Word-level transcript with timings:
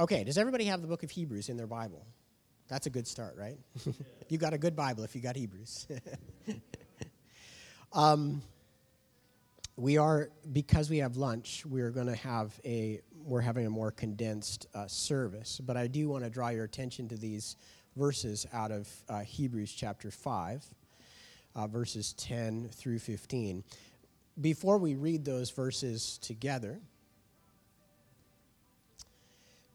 Okay, 0.00 0.22
does 0.22 0.38
everybody 0.38 0.66
have 0.66 0.80
the 0.80 0.86
book 0.86 1.02
of 1.02 1.10
Hebrews 1.10 1.48
in 1.48 1.56
their 1.56 1.66
Bible? 1.66 2.06
That's 2.68 2.86
a 2.86 2.90
good 2.90 3.08
start, 3.08 3.36
right? 3.36 3.58
you 4.28 4.38
got 4.38 4.54
a 4.54 4.58
good 4.58 4.76
Bible 4.76 5.02
if 5.02 5.16
you 5.16 5.20
got 5.20 5.34
Hebrews. 5.34 5.88
um, 7.92 8.40
we 9.74 9.98
are 9.98 10.30
because 10.52 10.88
we 10.88 10.98
have 10.98 11.16
lunch. 11.16 11.66
We're 11.66 11.90
going 11.90 12.06
to 12.06 12.14
have 12.14 12.60
a 12.64 13.00
we're 13.24 13.40
having 13.40 13.66
a 13.66 13.70
more 13.70 13.90
condensed 13.90 14.68
uh, 14.72 14.86
service, 14.86 15.60
but 15.64 15.76
I 15.76 15.88
do 15.88 16.08
want 16.08 16.22
to 16.22 16.30
draw 16.30 16.50
your 16.50 16.64
attention 16.64 17.08
to 17.08 17.16
these 17.16 17.56
verses 17.96 18.46
out 18.52 18.70
of 18.70 18.88
uh, 19.08 19.20
Hebrews 19.22 19.72
chapter 19.72 20.12
five, 20.12 20.64
uh, 21.56 21.66
verses 21.66 22.12
ten 22.12 22.68
through 22.68 23.00
fifteen. 23.00 23.64
Before 24.40 24.78
we 24.78 24.94
read 24.94 25.24
those 25.24 25.50
verses 25.50 26.18
together, 26.18 26.78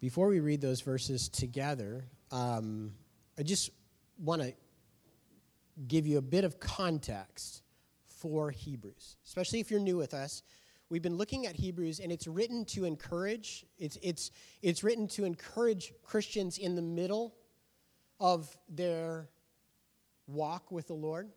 before 0.04 0.27
we 0.27 0.41
read 0.41 0.59
those 0.59 0.81
verses 0.81 1.30
together, 1.30 2.03
um, 2.30 2.91
I 3.39 3.43
just 3.43 3.70
want 4.20 4.41
to 4.41 4.53
give 5.88 6.05
you 6.05 6.17
a 6.17 6.21
bit 6.21 6.43
of 6.43 6.59
context 6.59 7.63
for 8.05 8.52
Hebrews, 8.52 9.16
especially 9.26 9.62
if 9.62 9.71
you're 9.71 9.79
new 9.79 9.95
with 9.95 10.13
us. 10.13 10.43
We've 10.89 11.02
been 11.02 11.16
looking 11.16 11.45
at 11.48 11.55
Hebrews, 11.55 12.02
and 12.02 12.12
it's 12.12 12.27
written 12.27 12.66
to 12.66 12.84
encourage. 12.84 13.66
It's, 13.77 13.98
it's, 14.02 14.31
it's 14.62 14.84
written 14.84 15.07
to 15.07 15.23
encourage 15.23 15.93
Christians 16.04 16.57
in 16.57 16.76
the 16.76 16.81
middle 16.81 17.35
of 18.20 18.54
their 18.67 19.29
walk 20.27 20.70
with 20.70 20.88
the 20.88 20.95
Lord. 20.95 21.29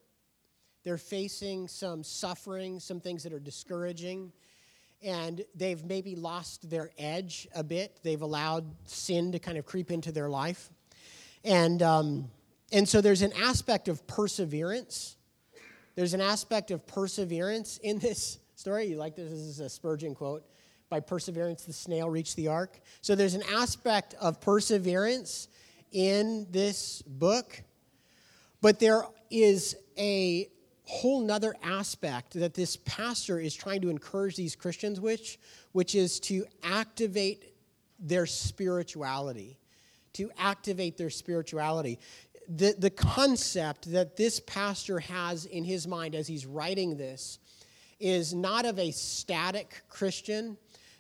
They're 0.83 0.99
facing 0.99 1.69
some 1.69 2.03
suffering, 2.03 2.81
some 2.81 2.99
things 2.99 3.23
that 3.23 3.33
are 3.33 3.39
discouraging 3.39 4.33
and 5.03 5.45
they've 5.55 5.85
maybe 5.85 6.17
lost 6.17 6.69
their 6.69 6.91
edge 6.99 7.47
a 7.55 7.63
bit. 7.63 8.01
They've 8.03 8.23
allowed 8.23 8.65
sin 8.85 9.33
to 9.33 9.39
kind 9.39 9.59
of 9.59 9.67
creep 9.67 9.91
into 9.91 10.13
their 10.13 10.29
life. 10.29 10.71
And, 11.45 11.83
um, 11.83 12.31
and 12.73 12.89
so 12.89 13.01
there's 13.01 13.23
an 13.23 13.33
aspect 13.35 13.89
of 13.89 14.07
perseverance. 14.07 15.17
There's 15.95 16.15
an 16.15 16.21
aspect 16.21 16.71
of 16.71 16.87
perseverance 16.87 17.79
in 17.79 17.99
this 17.99 18.39
story. 18.57 18.87
You 18.87 18.97
like 18.97 19.17
this? 19.17 19.31
This 19.31 19.41
is 19.41 19.61
a 19.61 19.69
Spurgeon 19.69 20.15
quote. 20.15 20.45
By 20.89 21.01
perseverance, 21.01 21.65
the 21.65 21.73
snail 21.73 22.09
reached 22.09 22.37
the 22.37 22.49
ark. 22.49 22.81
So 23.01 23.15
there's 23.15 23.35
an 23.35 23.43
aspect 23.53 24.15
of 24.21 24.41
perseverance 24.41 25.49
in 25.93 26.47
this 26.51 27.03
book, 27.03 27.63
but 28.61 28.79
there 28.79 29.05
is 29.31 29.77
a 29.99 30.49
whole 30.87 31.21
nother 31.21 31.55
aspect 31.63 32.35
that 32.35 32.55
this 32.55 32.77
pastor 32.77 33.39
is 33.41 33.55
trying 33.55 33.81
to 33.83 33.91
encourage 33.91 34.37
these 34.37 34.57
Christians 34.57 35.01
which 35.01 35.39
which 35.73 35.95
is 35.95 36.21
to 36.21 36.47
activate 36.63 37.53
their 37.99 38.27
spirituality. 38.27 39.59
To 40.15 40.31
activate 40.39 40.97
their 40.97 41.11
spirituality. 41.11 41.99
The, 42.49 42.75
the 42.79 42.91
concept 42.91 43.91
that 43.93 44.17
this 44.17 44.41
pastor 44.41 45.01
has 45.01 45.45
in 45.45 45.65
his 45.65 45.87
mind 45.87 46.15
as 46.15 46.27
he's 46.27 46.47
writing 46.47 46.97
this 46.97 47.41
is 47.99 48.33
not 48.33 48.65
of 48.65 48.79
a 48.79 48.91
static 48.93 49.83
Christian, 49.89 50.57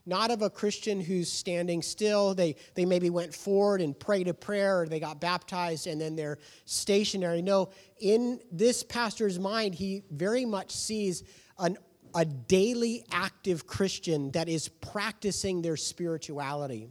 not 0.06 0.30
of 0.30 0.42
a 0.42 0.48
Christian 0.48 1.00
who's 1.00 1.30
standing 1.30 1.82
still. 1.82 2.34
They, 2.34 2.54
they 2.74 2.84
maybe 2.84 3.10
went 3.10 3.34
forward 3.34 3.80
and 3.80 3.98
prayed 3.98 4.28
a 4.28 4.34
prayer 4.34 4.82
or 4.82 4.88
they 4.88 5.00
got 5.00 5.20
baptized 5.20 5.88
and 5.88 6.00
then 6.00 6.14
they're 6.14 6.38
stationary. 6.64 7.42
No, 7.42 7.70
in 7.98 8.40
this 8.52 8.84
pastor's 8.84 9.38
mind, 9.38 9.74
he 9.74 10.02
very 10.10 10.44
much 10.44 10.70
sees 10.70 11.24
an, 11.58 11.76
a 12.14 12.24
daily 12.24 13.04
active 13.10 13.66
Christian 13.66 14.30
that 14.30 14.48
is 14.48 14.68
practicing 14.68 15.60
their 15.60 15.76
spirituality. 15.76 16.88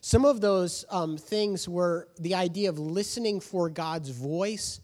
Some 0.00 0.24
of 0.24 0.40
those 0.40 0.84
um, 0.90 1.16
things 1.16 1.68
were 1.68 2.08
the 2.18 2.34
idea 2.34 2.68
of 2.68 2.78
listening 2.78 3.40
for 3.40 3.68
God's 3.68 4.10
voice 4.10 4.80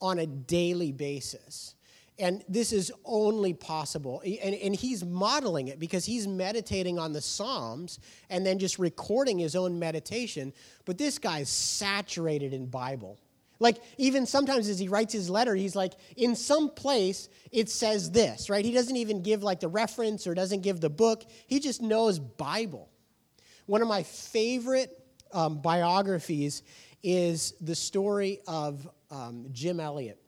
on 0.00 0.18
a 0.18 0.26
daily 0.26 0.92
basis. 0.92 1.74
And 2.20 2.44
this 2.48 2.72
is 2.72 2.92
only 3.04 3.54
possible. 3.54 4.20
And, 4.20 4.54
and, 4.54 4.74
he's 4.74 5.04
modeling 5.04 5.68
it 5.68 5.78
because 5.78 6.04
he's 6.04 6.28
meditating 6.28 6.98
on 6.98 7.12
the 7.12 7.20
Psalms 7.20 7.98
and 8.28 8.44
then 8.44 8.58
just 8.58 8.78
recording 8.78 9.38
his 9.38 9.56
own 9.56 9.78
meditation. 9.78 10.52
But 10.84 10.98
this 10.98 11.18
guy's 11.18 11.48
saturated 11.48 12.52
in 12.52 12.66
Bible. 12.66 13.18
Like, 13.58 13.78
even 13.98 14.26
sometimes 14.26 14.68
as 14.68 14.78
he 14.78 14.88
writes 14.88 15.12
his 15.12 15.28
letter, 15.30 15.54
he's 15.54 15.76
like, 15.76 15.92
in 16.16 16.34
some 16.36 16.70
place 16.70 17.28
it 17.52 17.68
says 17.68 18.10
this, 18.10 18.48
right? 18.50 18.64
He 18.64 18.72
doesn't 18.72 18.96
even 18.96 19.22
give 19.22 19.42
like 19.42 19.60
the 19.60 19.68
reference 19.68 20.26
or 20.26 20.34
doesn't 20.34 20.60
give 20.60 20.80
the 20.80 20.90
book. 20.90 21.24
He 21.46 21.58
just 21.60 21.82
knows 21.82 22.18
Bible. 22.18 22.88
One 23.66 23.82
of 23.82 23.88
my 23.88 24.02
favorite 24.02 24.98
um, 25.32 25.60
biographies 25.60 26.62
is 27.02 27.54
the 27.60 27.74
story 27.74 28.40
of 28.46 28.88
um, 29.10 29.46
Jim 29.52 29.80
Elliot. 29.80 30.18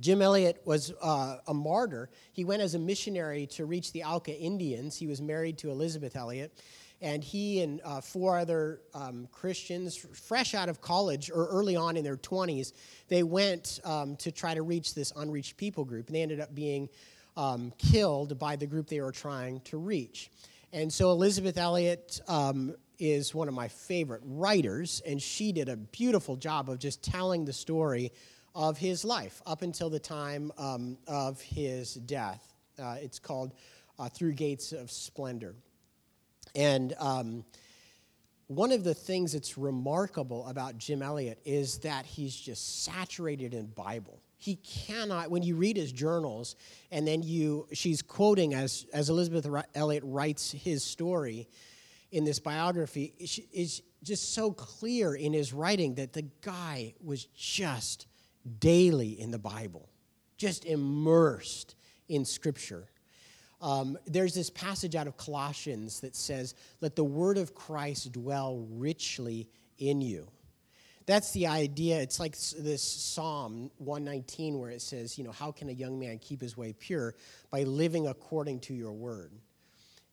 Jim 0.00 0.22
Elliot 0.22 0.60
was 0.64 0.92
uh, 1.02 1.38
a 1.46 1.54
martyr. 1.54 2.10
He 2.32 2.44
went 2.44 2.62
as 2.62 2.74
a 2.74 2.78
missionary 2.78 3.46
to 3.48 3.64
reach 3.64 3.92
the 3.92 4.04
Auca 4.04 4.36
Indians. 4.36 4.96
He 4.96 5.06
was 5.06 5.20
married 5.20 5.58
to 5.58 5.70
Elisabeth 5.70 6.16
Elliot. 6.16 6.58
And 7.00 7.22
he 7.22 7.60
and 7.60 7.80
uh, 7.84 8.00
four 8.00 8.38
other 8.38 8.80
um, 8.94 9.28
Christians, 9.30 9.96
fresh 9.96 10.54
out 10.54 10.68
of 10.68 10.80
college 10.80 11.30
or 11.30 11.46
early 11.48 11.76
on 11.76 11.96
in 11.96 12.04
their 12.04 12.16
20s, 12.16 12.72
they 13.08 13.22
went 13.22 13.80
um, 13.84 14.16
to 14.16 14.32
try 14.32 14.54
to 14.54 14.62
reach 14.62 14.94
this 14.94 15.12
unreached 15.16 15.56
people 15.56 15.84
group. 15.84 16.06
And 16.06 16.16
they 16.16 16.22
ended 16.22 16.40
up 16.40 16.54
being 16.54 16.88
um, 17.36 17.72
killed 17.78 18.38
by 18.38 18.56
the 18.56 18.66
group 18.66 18.88
they 18.88 19.00
were 19.00 19.12
trying 19.12 19.60
to 19.62 19.76
reach. 19.76 20.30
And 20.72 20.92
so 20.92 21.10
Elisabeth 21.10 21.58
Elliot 21.58 22.20
um, 22.26 22.74
is 22.98 23.34
one 23.34 23.48
of 23.48 23.54
my 23.54 23.68
favorite 23.68 24.22
writers, 24.24 25.02
and 25.06 25.20
she 25.20 25.52
did 25.52 25.68
a 25.68 25.76
beautiful 25.76 26.36
job 26.36 26.70
of 26.70 26.78
just 26.78 27.02
telling 27.02 27.44
the 27.44 27.52
story 27.52 28.12
of 28.54 28.78
his 28.78 29.04
life 29.04 29.42
up 29.46 29.62
until 29.62 29.90
the 29.90 29.98
time 29.98 30.52
um, 30.58 30.96
of 31.06 31.40
his 31.40 31.94
death. 31.94 32.54
Uh, 32.78 32.96
it's 33.00 33.18
called 33.18 33.52
uh, 33.98 34.08
Through 34.08 34.32
Gates 34.32 34.72
of 34.72 34.90
Splendor. 34.90 35.54
And 36.54 36.94
um, 36.98 37.44
one 38.46 38.72
of 38.72 38.84
the 38.84 38.94
things 38.94 39.32
that's 39.32 39.58
remarkable 39.58 40.46
about 40.46 40.78
Jim 40.78 41.02
Elliot 41.02 41.40
is 41.44 41.78
that 41.78 42.06
he's 42.06 42.36
just 42.36 42.84
saturated 42.84 43.54
in 43.54 43.66
Bible. 43.66 44.20
He 44.36 44.56
cannot, 44.56 45.30
when 45.30 45.42
you 45.42 45.56
read 45.56 45.76
his 45.76 45.90
journals, 45.90 46.54
and 46.90 47.08
then 47.08 47.22
you, 47.22 47.66
she's 47.72 48.02
quoting 48.02 48.52
as, 48.52 48.86
as 48.92 49.08
Elisabeth 49.08 49.46
Elliot 49.74 50.02
writes 50.06 50.52
his 50.52 50.84
story 50.84 51.48
in 52.12 52.24
this 52.24 52.38
biography, 52.38 53.14
is 53.52 53.82
just 54.02 54.34
so 54.34 54.52
clear 54.52 55.14
in 55.14 55.32
his 55.32 55.52
writing 55.52 55.94
that 55.94 56.12
the 56.12 56.26
guy 56.42 56.94
was 57.02 57.24
just 57.34 58.06
daily 58.58 59.20
in 59.20 59.30
the 59.30 59.38
Bible, 59.38 59.88
just 60.36 60.64
immersed 60.64 61.74
in 62.08 62.24
Scripture. 62.24 62.86
Um, 63.60 63.96
there's 64.06 64.34
this 64.34 64.50
passage 64.50 64.94
out 64.94 65.06
of 65.06 65.16
Colossians 65.16 66.00
that 66.00 66.14
says, 66.14 66.54
Let 66.80 66.96
the 66.96 67.04
word 67.04 67.38
of 67.38 67.54
Christ 67.54 68.12
dwell 68.12 68.66
richly 68.70 69.48
in 69.78 70.00
you. 70.00 70.28
That's 71.06 71.32
the 71.32 71.48
idea. 71.48 72.00
It's 72.00 72.18
like 72.18 72.36
this 72.58 72.82
Psalm 72.82 73.70
119 73.78 74.58
where 74.58 74.70
it 74.70 74.80
says, 74.80 75.18
you 75.18 75.24
know, 75.24 75.32
how 75.32 75.52
can 75.52 75.68
a 75.68 75.72
young 75.72 75.98
man 75.98 76.18
keep 76.18 76.40
his 76.40 76.56
way 76.56 76.72
pure? 76.72 77.14
By 77.50 77.64
living 77.64 78.06
according 78.06 78.60
to 78.60 78.74
your 78.74 78.92
word. 78.92 79.32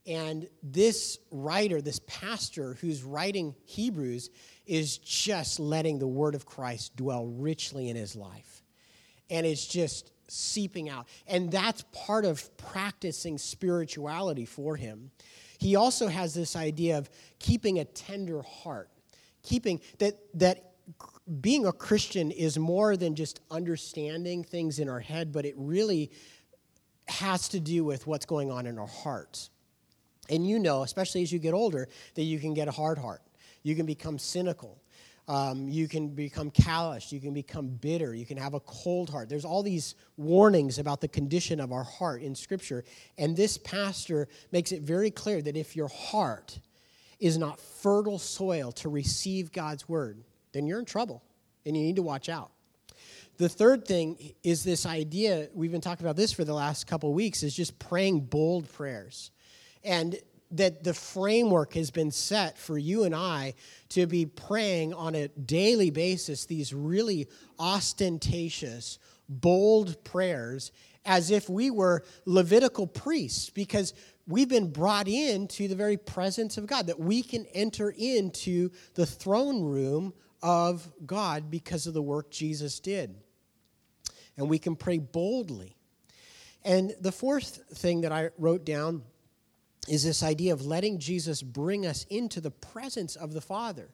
And 0.05 0.49
this 0.63 1.19
writer, 1.29 1.81
this 1.81 2.01
pastor 2.07 2.73
who's 2.81 3.03
writing 3.03 3.55
Hebrews, 3.65 4.29
is 4.71 4.99
just 4.99 5.59
letting 5.59 5.99
the 5.99 6.07
word 6.07 6.33
of 6.33 6.45
Christ 6.45 6.95
dwell 6.95 7.25
richly 7.25 7.89
in 7.89 7.97
his 7.97 8.15
life. 8.15 8.63
And 9.29 9.45
it's 9.45 9.67
just 9.67 10.13
seeping 10.29 10.87
out. 10.87 11.09
And 11.27 11.51
that's 11.51 11.83
part 11.91 12.23
of 12.23 12.55
practicing 12.55 13.37
spirituality 13.37 14.45
for 14.45 14.77
him. 14.77 15.11
He 15.59 15.75
also 15.75 16.07
has 16.07 16.33
this 16.33 16.55
idea 16.55 16.97
of 16.97 17.09
keeping 17.37 17.79
a 17.79 17.83
tender 17.83 18.41
heart, 18.43 18.89
keeping 19.43 19.81
that, 19.99 20.17
that 20.35 20.71
being 21.41 21.65
a 21.65 21.73
Christian 21.73 22.31
is 22.31 22.57
more 22.57 22.95
than 22.95 23.13
just 23.13 23.41
understanding 23.51 24.41
things 24.41 24.79
in 24.79 24.87
our 24.87 25.01
head, 25.01 25.33
but 25.33 25.45
it 25.45 25.55
really 25.57 26.11
has 27.09 27.49
to 27.49 27.59
do 27.59 27.83
with 27.83 28.07
what's 28.07 28.25
going 28.25 28.49
on 28.49 28.67
in 28.67 28.79
our 28.79 28.87
hearts. 28.87 29.49
And 30.29 30.47
you 30.47 30.59
know, 30.59 30.83
especially 30.83 31.23
as 31.23 31.31
you 31.33 31.39
get 31.39 31.53
older, 31.53 31.89
that 32.15 32.23
you 32.23 32.39
can 32.39 32.53
get 32.53 32.69
a 32.69 32.71
hard 32.71 32.97
heart. 32.97 33.21
You 33.63 33.75
can 33.75 33.85
become 33.85 34.17
cynical. 34.17 34.81
Um, 35.27 35.69
you 35.69 35.87
can 35.87 36.09
become 36.09 36.51
callous. 36.51 37.11
You 37.11 37.19
can 37.19 37.33
become 37.33 37.67
bitter. 37.67 38.13
You 38.13 38.25
can 38.25 38.37
have 38.37 38.53
a 38.53 38.59
cold 38.61 39.09
heart. 39.09 39.29
There's 39.29 39.45
all 39.45 39.63
these 39.63 39.95
warnings 40.17 40.79
about 40.79 40.99
the 40.99 41.07
condition 41.07 41.59
of 41.59 41.71
our 41.71 41.83
heart 41.83 42.21
in 42.21 42.35
Scripture. 42.35 42.83
And 43.17 43.35
this 43.35 43.57
pastor 43.57 44.27
makes 44.51 44.71
it 44.71 44.81
very 44.81 45.11
clear 45.11 45.41
that 45.41 45.55
if 45.55 45.75
your 45.75 45.87
heart 45.87 46.59
is 47.19 47.37
not 47.37 47.59
fertile 47.59 48.19
soil 48.19 48.71
to 48.73 48.89
receive 48.89 49.51
God's 49.51 49.87
word, 49.87 50.23
then 50.53 50.65
you're 50.65 50.79
in 50.79 50.85
trouble 50.85 51.23
and 51.65 51.77
you 51.77 51.83
need 51.83 51.95
to 51.95 52.01
watch 52.01 52.27
out. 52.27 52.51
The 53.37 53.47
third 53.47 53.85
thing 53.85 54.33
is 54.43 54.63
this 54.63 54.85
idea, 54.85 55.47
we've 55.53 55.71
been 55.71 55.81
talking 55.81 56.05
about 56.05 56.15
this 56.15 56.31
for 56.31 56.43
the 56.43 56.53
last 56.53 56.87
couple 56.87 57.13
weeks, 57.13 57.43
is 57.43 57.55
just 57.55 57.77
praying 57.79 58.21
bold 58.21 58.71
prayers. 58.73 59.31
And 59.83 60.19
that 60.51 60.83
the 60.83 60.93
framework 60.93 61.73
has 61.73 61.91
been 61.91 62.11
set 62.11 62.57
for 62.57 62.77
you 62.77 63.03
and 63.03 63.15
I 63.15 63.53
to 63.89 64.05
be 64.05 64.25
praying 64.25 64.93
on 64.93 65.15
a 65.15 65.27
daily 65.29 65.89
basis 65.89 66.45
these 66.45 66.73
really 66.73 67.27
ostentatious, 67.59 68.99
bold 69.29 70.03
prayers 70.03 70.71
as 71.05 71.31
if 71.31 71.49
we 71.49 71.71
were 71.71 72.03
Levitical 72.25 72.85
priests 72.85 73.49
because 73.49 73.93
we've 74.27 74.49
been 74.49 74.71
brought 74.71 75.07
into 75.07 75.67
the 75.67 75.75
very 75.75 75.97
presence 75.97 76.57
of 76.57 76.67
God, 76.67 76.87
that 76.87 76.99
we 76.99 77.23
can 77.23 77.45
enter 77.53 77.89
into 77.89 78.69
the 78.93 79.05
throne 79.05 79.63
room 79.63 80.13
of 80.43 80.91
God 81.05 81.49
because 81.49 81.87
of 81.87 81.93
the 81.93 82.01
work 82.01 82.29
Jesus 82.29 82.79
did. 82.79 83.15
And 84.37 84.49
we 84.49 84.59
can 84.59 84.75
pray 84.75 84.97
boldly. 84.97 85.75
And 86.63 86.93
the 86.99 87.11
fourth 87.11 87.61
thing 87.73 88.01
that 88.01 88.11
I 88.11 88.29
wrote 88.37 88.65
down 88.65 89.03
is 89.87 90.03
this 90.03 90.23
idea 90.23 90.53
of 90.53 90.65
letting 90.65 90.99
Jesus 90.99 91.41
bring 91.41 91.85
us 91.85 92.05
into 92.09 92.39
the 92.39 92.51
presence 92.51 93.15
of 93.15 93.33
the 93.33 93.41
Father. 93.41 93.89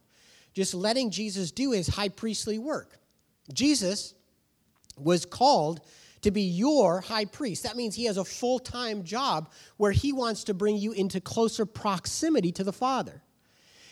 Just 0.54 0.74
letting 0.74 1.12
Jesus 1.12 1.52
do 1.52 1.72
his 1.72 1.88
high 1.88 2.10
priestly 2.10 2.58
work. 2.58 2.98
Jesus 3.54 4.14
was 4.98 5.26
called 5.26 5.82
to 6.22 6.32
be 6.32 6.42
your 6.42 7.02
high 7.02 7.26
priest. 7.26 7.64
That 7.64 7.78
means 7.78 7.96
he 7.96 8.06
has 8.06 8.18
a 8.18 8.26
full 8.26 8.60
time 8.60 9.04
job 9.04 9.52
where 9.78 9.92
he 9.92 10.12
wants 10.12 10.44
to 10.46 10.54
bring 10.54 10.78
you 10.78 10.92
into 10.92 11.22
closer 11.22 11.66
proximity 11.66 12.52
to 12.54 12.64
the 12.64 12.74
Father. 12.74 13.22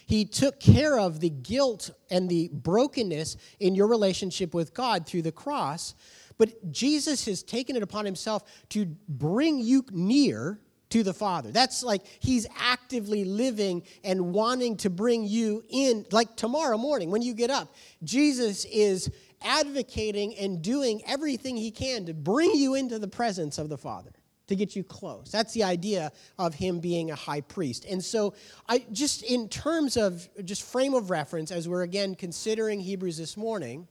He 0.08 0.26
took 0.26 0.60
care 0.60 1.00
of 1.00 1.20
the 1.20 1.30
guilt 1.30 1.90
and 2.12 2.30
the 2.30 2.50
brokenness 2.52 3.38
in 3.60 3.74
your 3.74 3.88
relationship 3.88 4.54
with 4.54 4.74
God 4.74 5.08
through 5.08 5.24
the 5.24 5.32
cross. 5.32 5.96
But 6.38 6.72
Jesus 6.72 7.26
has 7.26 7.42
taken 7.42 7.76
it 7.76 7.84
upon 7.84 8.06
himself 8.06 8.44
to 8.70 8.86
bring 9.08 9.60
you 9.60 9.86
near 9.92 10.60
to 10.96 11.04
the 11.04 11.14
Father. 11.14 11.52
That's 11.52 11.84
like 11.84 12.04
he's 12.22 12.48
actively 12.58 13.26
living 13.26 13.84
and 14.06 14.34
wanting 14.34 14.78
to 14.78 14.90
bring 14.90 15.26
you 15.26 15.62
in. 15.70 16.06
Like 16.10 16.38
tomorrow 16.38 16.78
morning 16.78 17.12
when 17.12 17.22
you 17.22 17.34
get 17.34 17.50
up, 17.50 17.76
Jesus 18.06 18.64
is 18.64 19.12
advocating 19.42 20.38
and 20.38 20.62
doing 20.62 21.02
everything 21.06 21.58
he 21.58 21.70
can 21.70 22.06
to 22.06 22.14
bring 22.14 22.56
you 22.56 22.76
into 22.76 22.98
the 22.98 23.10
presence 23.10 23.58
of 23.58 23.68
the 23.68 23.78
Father 23.78 24.14
to 24.48 24.56
get 24.56 24.74
you 24.74 24.86
close. 24.86 25.30
That's 25.34 25.52
the 25.52 25.66
idea 25.66 26.14
of 26.40 26.54
him 26.54 26.80
being 26.80 27.12
a 27.12 27.16
high 27.16 27.42
priest. 27.42 27.84
And 27.84 28.02
so 28.02 28.34
I 28.70 28.86
just 28.94 29.22
in 29.24 29.50
terms 29.50 29.98
of 29.98 30.26
just 30.46 30.64
frame 30.64 30.94
of 30.94 31.10
reference 31.10 31.52
as 31.52 31.68
we're 31.68 31.84
again 31.84 32.16
considering 32.16 32.80
Hebrews 32.80 33.18
this 33.18 33.36
morning, 33.36 33.90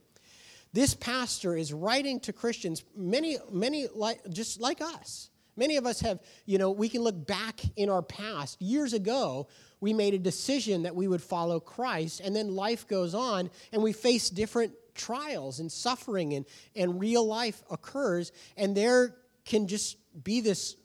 this 0.73 0.95
pastor 0.95 1.55
is 1.55 1.71
writing 1.71 2.19
to 2.21 2.33
Christians 2.33 2.83
many 2.95 3.37
many 3.51 3.89
like 3.93 4.27
just 4.31 4.59
like 4.59 4.81
us. 4.81 5.29
Many 5.57 5.77
of 5.77 5.85
us 5.85 6.01
have, 6.01 6.19
you 6.45 6.57
know, 6.57 6.71
we 6.71 6.89
can 6.89 7.01
look 7.01 7.25
back 7.25 7.61
in 7.75 7.89
our 7.89 8.01
past. 8.01 8.61
Years 8.61 8.93
ago, 8.93 9.47
we 9.79 9.93
made 9.93 10.13
a 10.13 10.19
decision 10.19 10.83
that 10.83 10.95
we 10.95 11.07
would 11.07 11.21
follow 11.21 11.59
Christ, 11.59 12.19
and 12.19 12.35
then 12.35 12.55
life 12.55 12.87
goes 12.87 13.15
on, 13.15 13.49
and 13.71 13.81
we 13.81 13.93
face 13.93 14.29
different 14.29 14.73
trials 14.95 15.59
and 15.59 15.71
suffering, 15.71 16.33
and, 16.33 16.45
and 16.75 16.99
real 16.99 17.25
life 17.25 17.63
occurs, 17.69 18.31
and 18.57 18.75
there 18.75 19.15
can 19.45 19.67
just 19.67 19.97
be 20.23 20.41
this 20.41 20.75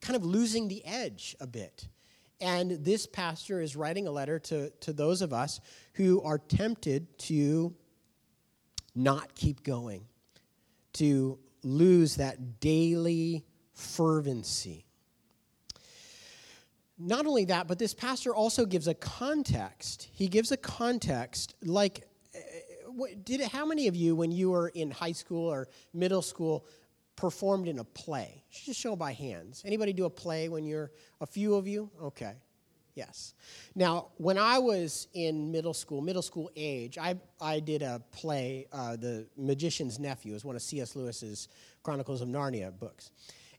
kind 0.00 0.16
of 0.16 0.24
losing 0.24 0.68
the 0.68 0.84
edge 0.84 1.36
a 1.40 1.46
bit. 1.46 1.88
And 2.40 2.84
this 2.84 3.06
pastor 3.06 3.60
is 3.60 3.76
writing 3.76 4.06
a 4.06 4.10
letter 4.10 4.38
to, 4.38 4.70
to 4.70 4.92
those 4.92 5.20
of 5.22 5.32
us 5.32 5.60
who 5.94 6.22
are 6.22 6.38
tempted 6.38 7.18
to 7.20 7.74
not 8.94 9.34
keep 9.34 9.62
going, 9.62 10.06
to 10.94 11.38
lose 11.62 12.16
that 12.16 12.60
daily 12.60 13.44
fervency. 13.80 14.84
Not 16.98 17.26
only 17.26 17.46
that, 17.46 17.66
but 17.66 17.78
this 17.78 17.94
pastor 17.94 18.34
also 18.34 18.66
gives 18.66 18.86
a 18.86 18.94
context. 18.94 20.08
He 20.12 20.28
gives 20.28 20.52
a 20.52 20.56
context 20.56 21.54
like 21.62 22.06
did 23.24 23.40
how 23.42 23.64
many 23.64 23.88
of 23.88 23.96
you, 23.96 24.14
when 24.14 24.32
you 24.32 24.50
were 24.50 24.68
in 24.68 24.90
high 24.90 25.12
school 25.12 25.48
or 25.48 25.68
middle 25.94 26.22
school, 26.22 26.66
performed 27.16 27.68
in 27.68 27.78
a 27.78 27.84
play? 27.84 28.44
Just 28.50 28.80
show 28.80 28.96
by 28.96 29.12
hands. 29.12 29.62
Anybody 29.64 29.92
do 29.92 30.04
a 30.04 30.10
play 30.10 30.48
when 30.48 30.64
you're 30.64 30.90
a 31.20 31.26
few 31.26 31.54
of 31.54 31.66
you? 31.66 31.90
Okay. 32.02 32.34
Yes. 32.94 33.34
Now, 33.74 34.08
when 34.16 34.36
I 34.36 34.58
was 34.58 35.06
in 35.14 35.52
middle 35.52 35.72
school, 35.72 36.00
middle 36.00 36.22
school 36.22 36.50
age, 36.56 36.98
I, 36.98 37.16
I 37.40 37.60
did 37.60 37.82
a 37.82 38.02
play, 38.10 38.66
uh, 38.72 38.96
The 38.96 39.26
Magician's 39.36 39.98
Nephew, 39.98 40.34
is 40.34 40.44
one 40.44 40.56
of 40.56 40.62
C.S. 40.62 40.96
Lewis's 40.96 41.48
Chronicles 41.82 42.20
of 42.20 42.28
Narnia 42.28 42.76
books. 42.76 43.10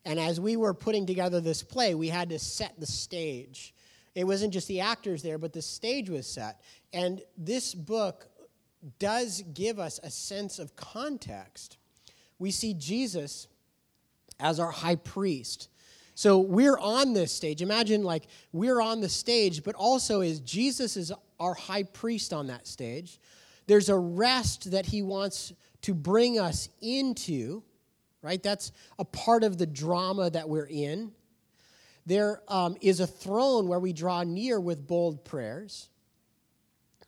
And 0.04 0.18
as 0.18 0.40
we 0.40 0.56
were 0.56 0.74
putting 0.74 1.06
together 1.06 1.40
this 1.40 1.62
play, 1.62 1.94
we 1.94 2.08
had 2.08 2.30
to 2.30 2.38
set 2.38 2.78
the 2.78 2.86
stage. 2.86 3.74
It 4.14 4.24
wasn't 4.24 4.52
just 4.52 4.68
the 4.68 4.80
actors 4.80 5.22
there, 5.22 5.38
but 5.38 5.52
the 5.52 5.62
stage 5.62 6.10
was 6.10 6.26
set. 6.26 6.60
And 6.92 7.22
this 7.38 7.74
book 7.74 8.28
does 8.98 9.42
give 9.54 9.78
us 9.78 10.00
a 10.02 10.10
sense 10.10 10.58
of 10.58 10.74
context. 10.76 11.78
We 12.38 12.50
see 12.50 12.74
Jesus 12.74 13.46
as 14.40 14.58
our 14.58 14.72
high 14.72 14.96
priest. 14.96 15.68
So 16.14 16.40
we're 16.40 16.78
on 16.78 17.14
this 17.14 17.32
stage. 17.32 17.62
Imagine 17.62 18.02
like 18.02 18.26
we're 18.52 18.80
on 18.80 19.00
the 19.00 19.08
stage, 19.08 19.64
but 19.64 19.74
also 19.76 20.20
is 20.20 20.40
Jesus 20.40 20.96
is 20.96 21.12
our 21.40 21.54
high 21.54 21.84
priest 21.84 22.32
on 22.32 22.48
that 22.48 22.66
stage. 22.66 23.18
There's 23.66 23.88
a 23.88 23.96
rest 23.96 24.72
that 24.72 24.86
he 24.86 25.02
wants 25.02 25.52
to 25.82 25.94
bring 25.94 26.38
us 26.38 26.68
into, 26.80 27.62
right? 28.22 28.42
That's 28.42 28.72
a 28.98 29.04
part 29.04 29.44
of 29.44 29.58
the 29.58 29.66
drama 29.66 30.30
that 30.30 30.48
we're 30.48 30.66
in. 30.66 31.12
There 32.06 32.40
um, 32.48 32.76
is 32.80 33.00
a 33.00 33.06
throne 33.06 33.68
where 33.68 33.78
we 33.78 33.92
draw 33.92 34.22
near 34.22 34.60
with 34.60 34.86
bold 34.86 35.24
prayers. 35.24 35.88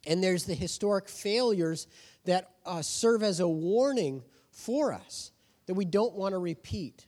And 0.06 0.22
there's 0.22 0.44
the 0.44 0.54
historic 0.54 1.08
failures 1.08 1.86
that 2.24 2.50
uh, 2.66 2.82
serve 2.82 3.22
as 3.22 3.40
a 3.40 3.48
warning 3.48 4.22
for 4.50 4.92
us 4.92 5.32
that 5.66 5.74
we 5.74 5.84
don't 5.84 6.14
want 6.14 6.32
to 6.34 6.38
repeat. 6.38 7.06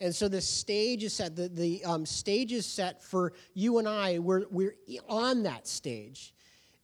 And 0.00 0.14
so 0.14 0.28
the 0.28 0.40
stage 0.40 1.02
is 1.04 1.14
set, 1.14 1.36
the, 1.36 1.48
the 1.48 1.84
um, 1.84 2.04
stage 2.04 2.52
is 2.52 2.66
set 2.66 3.02
for 3.02 3.32
you 3.54 3.78
and 3.78 3.88
I. 3.88 4.18
We're, 4.18 4.44
we're 4.50 4.74
on 5.08 5.44
that 5.44 5.66
stage. 5.66 6.34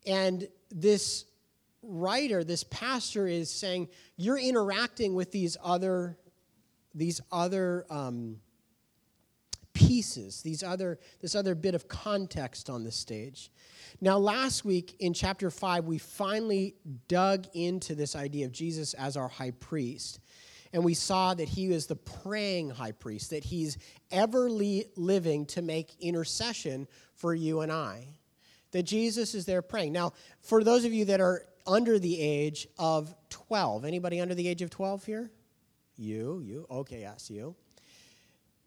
And 0.07 0.49
this 0.71 1.27
writer, 1.83 2.45
this 2.45 2.65
pastor 2.65 3.27
is 3.27 3.51
saying, 3.51 3.89
you're 4.17 4.39
interacting 4.39 5.15
with 5.15 5.33
these 5.33 5.57
other, 5.63 6.19
these 6.95 7.21
other 7.33 7.87
um, 7.91 8.37
pieces, 9.73 10.43
these 10.43 10.63
other, 10.63 10.99
this 11.21 11.35
other 11.35 11.55
bit 11.55 11.75
of 11.75 11.89
context 11.89 12.69
on 12.69 12.85
the 12.85 12.93
stage. 12.93 13.51
Now, 14.01 14.19
last 14.19 14.65
week 14.65 14.97
in 15.01 15.15
chapter 15.15 15.51
5, 15.51 15.85
we 15.85 15.99
finally 15.99 16.75
dug 17.09 17.47
into 17.55 17.95
this 17.95 18.15
idea 18.15 18.47
of 18.47 18.53
Jesus 18.53 18.95
as 18.95 19.17
our 19.17 19.29
high 19.29 19.53
priest. 19.53 20.21
And 20.73 20.85
we 20.85 20.95
saw 20.95 21.35
that 21.35 21.49
he 21.49 21.73
is 21.73 21.87
the 21.87 21.97
praying 21.97 22.71
high 22.71 22.93
priest, 22.93 23.31
that 23.31 23.45
he's 23.45 23.79
ever 24.11 24.49
living 24.49 25.47
to 25.47 25.63
make 25.63 25.97
intercession 26.01 26.87
for 27.15 27.35
you 27.35 27.61
and 27.61 27.73
I. 27.73 28.07
That 28.71 28.85
Jesus 28.85 29.35
is 29.35 29.47
there 29.47 29.63
praying. 29.63 29.93
Now, 29.93 30.13
for 30.43 30.63
those 30.63 30.85
of 30.85 30.93
you 30.93 31.07
that 31.07 31.21
are 31.21 31.43
under 31.67 31.99
the 31.99 32.21
age 32.21 32.69
of 32.79 33.15
12, 33.31 33.85
anybody 33.85 34.21
under 34.21 34.35
the 34.35 34.49
age 34.49 34.63
of 34.63 34.71
12 34.71 35.05
here? 35.05 35.31
You, 35.97 36.41
you, 36.45 36.67
okay, 36.71 37.01
yes, 37.01 37.31
you. 37.31 37.55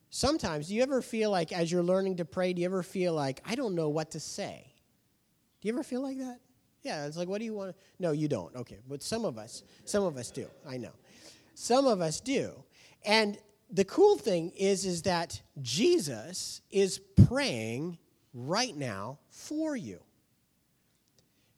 Sometimes, 0.10 0.68
do 0.68 0.76
you 0.76 0.84
ever 0.84 1.02
feel 1.02 1.32
like 1.32 1.52
as 1.52 1.72
you're 1.72 1.82
learning 1.84 2.18
to 2.18 2.26
pray, 2.26 2.54
do 2.54 2.62
you 2.62 2.68
ever 2.68 2.84
feel 2.84 3.14
like, 3.14 3.42
I 3.46 3.56
don't 3.56 3.74
know 3.74 3.90
what 3.90 4.12
to 4.12 4.20
say? 4.20 4.72
Do 5.60 5.68
you 5.68 5.74
ever 5.74 5.84
feel 5.84 6.02
like 6.02 6.20
that? 6.20 6.40
Yeah, 6.84 7.06
it's 7.08 7.18
like, 7.18 7.28
what 7.28 7.40
do 7.40 7.46
you 7.46 7.54
want? 7.54 7.76
No, 7.98 8.12
you 8.12 8.28
don't. 8.28 8.56
Okay, 8.56 8.78
but 8.88 9.02
some 9.02 9.26
of 9.26 9.38
us, 9.38 9.64
some 9.86 10.04
of 10.04 10.18
us 10.18 10.30
do. 10.30 10.46
I 10.68 10.78
know, 10.78 10.92
some 11.56 11.88
of 11.88 12.02
us 12.02 12.20
do. 12.20 12.52
And 13.06 13.38
the 13.72 13.86
cool 13.86 14.18
thing 14.18 14.52
is, 14.52 14.86
is 14.86 15.02
that 15.04 15.42
Jesus 15.62 16.62
is 16.70 17.00
praying 17.28 17.98
right 18.34 18.76
now 18.76 19.20
for 19.30 19.76
you. 19.76 20.00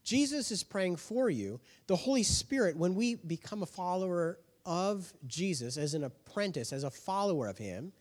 Jesus 0.06 0.52
is 0.52 0.64
praying 0.64 0.96
for 0.96 1.30
you. 1.30 1.60
The 1.88 1.96
Holy 1.96 2.24
Spirit, 2.24 2.78
when 2.78 2.96
we 2.96 3.16
become 3.16 3.64
a 3.64 3.66
follower 3.66 4.40
of 4.66 5.12
Jesus, 5.28 5.78
as 5.78 5.94
an 5.96 6.06
apprentice, 6.06 6.72
as 6.72 6.84
a 6.84 6.92
follower 6.92 7.48
of 7.48 7.58
Him, 7.58 7.92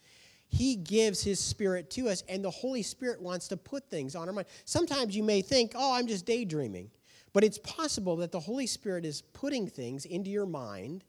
he 0.49 0.77
gives 0.77 1.25
His 1.25 1.41
Spirit 1.41 1.91
to 1.93 2.09
us, 2.09 2.23
and 2.29 2.45
the 2.45 2.51
Holy 2.51 2.83
Spirit 2.83 3.21
wants 3.21 3.49
to 3.49 3.57
put 3.57 3.91
things 3.91 4.15
on 4.15 4.29
our 4.29 4.35
mind. 4.35 4.47
Sometimes 4.67 5.17
you 5.17 5.25
may 5.25 5.43
think, 5.43 5.73
oh, 5.75 5.95
I'm 5.95 6.07
just 6.07 6.27
daydreaming. 6.27 6.91
But 7.33 7.43
it's 7.43 7.59
possible 7.59 8.17
that 8.17 8.31
the 8.31 8.39
Holy 8.39 8.67
Spirit 8.67 9.05
is 9.05 9.23
putting 9.23 9.67
things 9.67 10.05
into 10.05 10.31
your 10.31 10.47
mind 10.47 11.03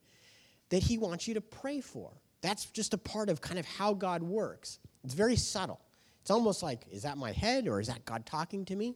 that 0.70 0.82
He 0.82 0.98
wants 0.98 1.28
you 1.28 1.36
to 1.36 1.42
pray 1.42 1.82
for. 1.82 2.12
That's 2.42 2.66
just 2.66 2.94
a 2.94 2.98
part 2.98 3.30
of 3.30 3.42
kind 3.42 3.60
of 3.60 3.66
how 3.66 3.94
God 3.94 4.24
works. 4.24 4.80
It's 5.04 5.14
very 5.14 5.36
subtle. 5.36 5.82
It's 6.22 6.32
almost 6.32 6.64
like, 6.64 6.88
is 6.90 7.04
that 7.04 7.18
my 7.18 7.32
head 7.32 7.68
or 7.68 7.80
is 7.80 7.88
that 7.88 8.06
God 8.06 8.26
talking 8.26 8.66
to 8.66 8.76
me? 8.76 8.96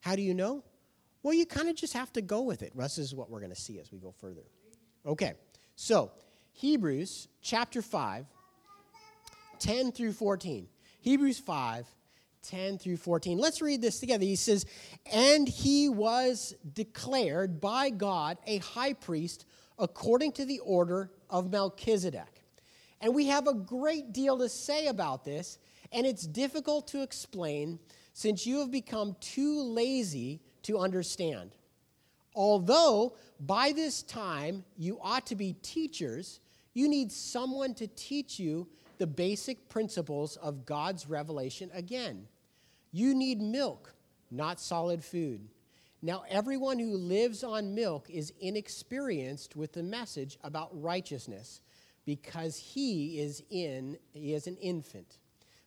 How 0.00 0.14
do 0.14 0.22
you 0.22 0.34
know? 0.34 0.62
Well, 1.22 1.34
you 1.34 1.46
kind 1.46 1.68
of 1.68 1.76
just 1.76 1.94
have 1.94 2.12
to 2.14 2.22
go 2.22 2.42
with 2.42 2.62
it. 2.62 2.72
This 2.76 2.98
is 2.98 3.14
what 3.14 3.30
we're 3.30 3.40
going 3.40 3.50
to 3.52 3.60
see 3.60 3.78
as 3.80 3.90
we 3.90 3.98
go 3.98 4.12
further. 4.12 4.42
Okay, 5.04 5.34
so 5.76 6.12
Hebrews 6.52 7.28
chapter 7.42 7.82
5 7.82 8.26
10 9.58 9.92
through 9.92 10.12
14. 10.12 10.68
Hebrews 11.00 11.38
5, 11.38 11.86
10 12.42 12.78
through 12.78 12.96
14. 12.96 13.38
Let's 13.38 13.60
read 13.60 13.82
this 13.82 14.00
together. 14.00 14.24
He 14.24 14.36
says, 14.36 14.66
And 15.12 15.48
he 15.48 15.88
was 15.88 16.54
declared 16.74 17.60
by 17.60 17.90
God 17.90 18.38
a 18.46 18.58
high 18.58 18.92
priest 18.92 19.46
according 19.78 20.32
to 20.32 20.44
the 20.44 20.60
order 20.60 21.10
of 21.30 21.50
Melchizedek. 21.50 22.42
And 23.00 23.14
we 23.14 23.26
have 23.26 23.46
a 23.46 23.54
great 23.54 24.12
deal 24.12 24.38
to 24.38 24.48
say 24.48 24.88
about 24.88 25.24
this, 25.24 25.58
and 25.92 26.04
it's 26.06 26.26
difficult 26.26 26.88
to 26.88 27.02
explain 27.02 27.78
since 28.12 28.46
you 28.46 28.58
have 28.60 28.72
become 28.72 29.16
too 29.20 29.62
lazy 29.62 30.40
to 30.64 30.78
understand. 30.78 31.50
Although 32.34 33.14
by 33.40 33.72
this 33.72 34.02
time 34.02 34.64
you 34.76 34.98
ought 35.02 35.26
to 35.26 35.36
be 35.36 35.54
teachers, 35.62 36.40
you 36.74 36.88
need 36.88 37.10
someone 37.10 37.74
to 37.74 37.86
teach 37.88 38.38
you 38.38 38.68
the 38.98 39.06
basic 39.06 39.68
principles 39.68 40.36
of 40.36 40.66
God's 40.66 41.08
revelation 41.08 41.70
again. 41.72 42.26
You 42.92 43.14
need 43.14 43.40
milk, 43.40 43.94
not 44.30 44.60
solid 44.60 45.04
food. 45.04 45.48
Now, 46.00 46.22
everyone 46.28 46.78
who 46.78 46.96
lives 46.96 47.42
on 47.42 47.74
milk 47.74 48.08
is 48.08 48.32
inexperienced 48.40 49.56
with 49.56 49.72
the 49.72 49.82
message 49.82 50.38
about 50.44 50.70
righteousness 50.80 51.60
because 52.04 52.56
he 52.56 53.18
is 53.18 53.42
in 53.50 53.98
he 54.12 54.32
is 54.32 54.46
an 54.46 54.56
infant. 54.58 55.18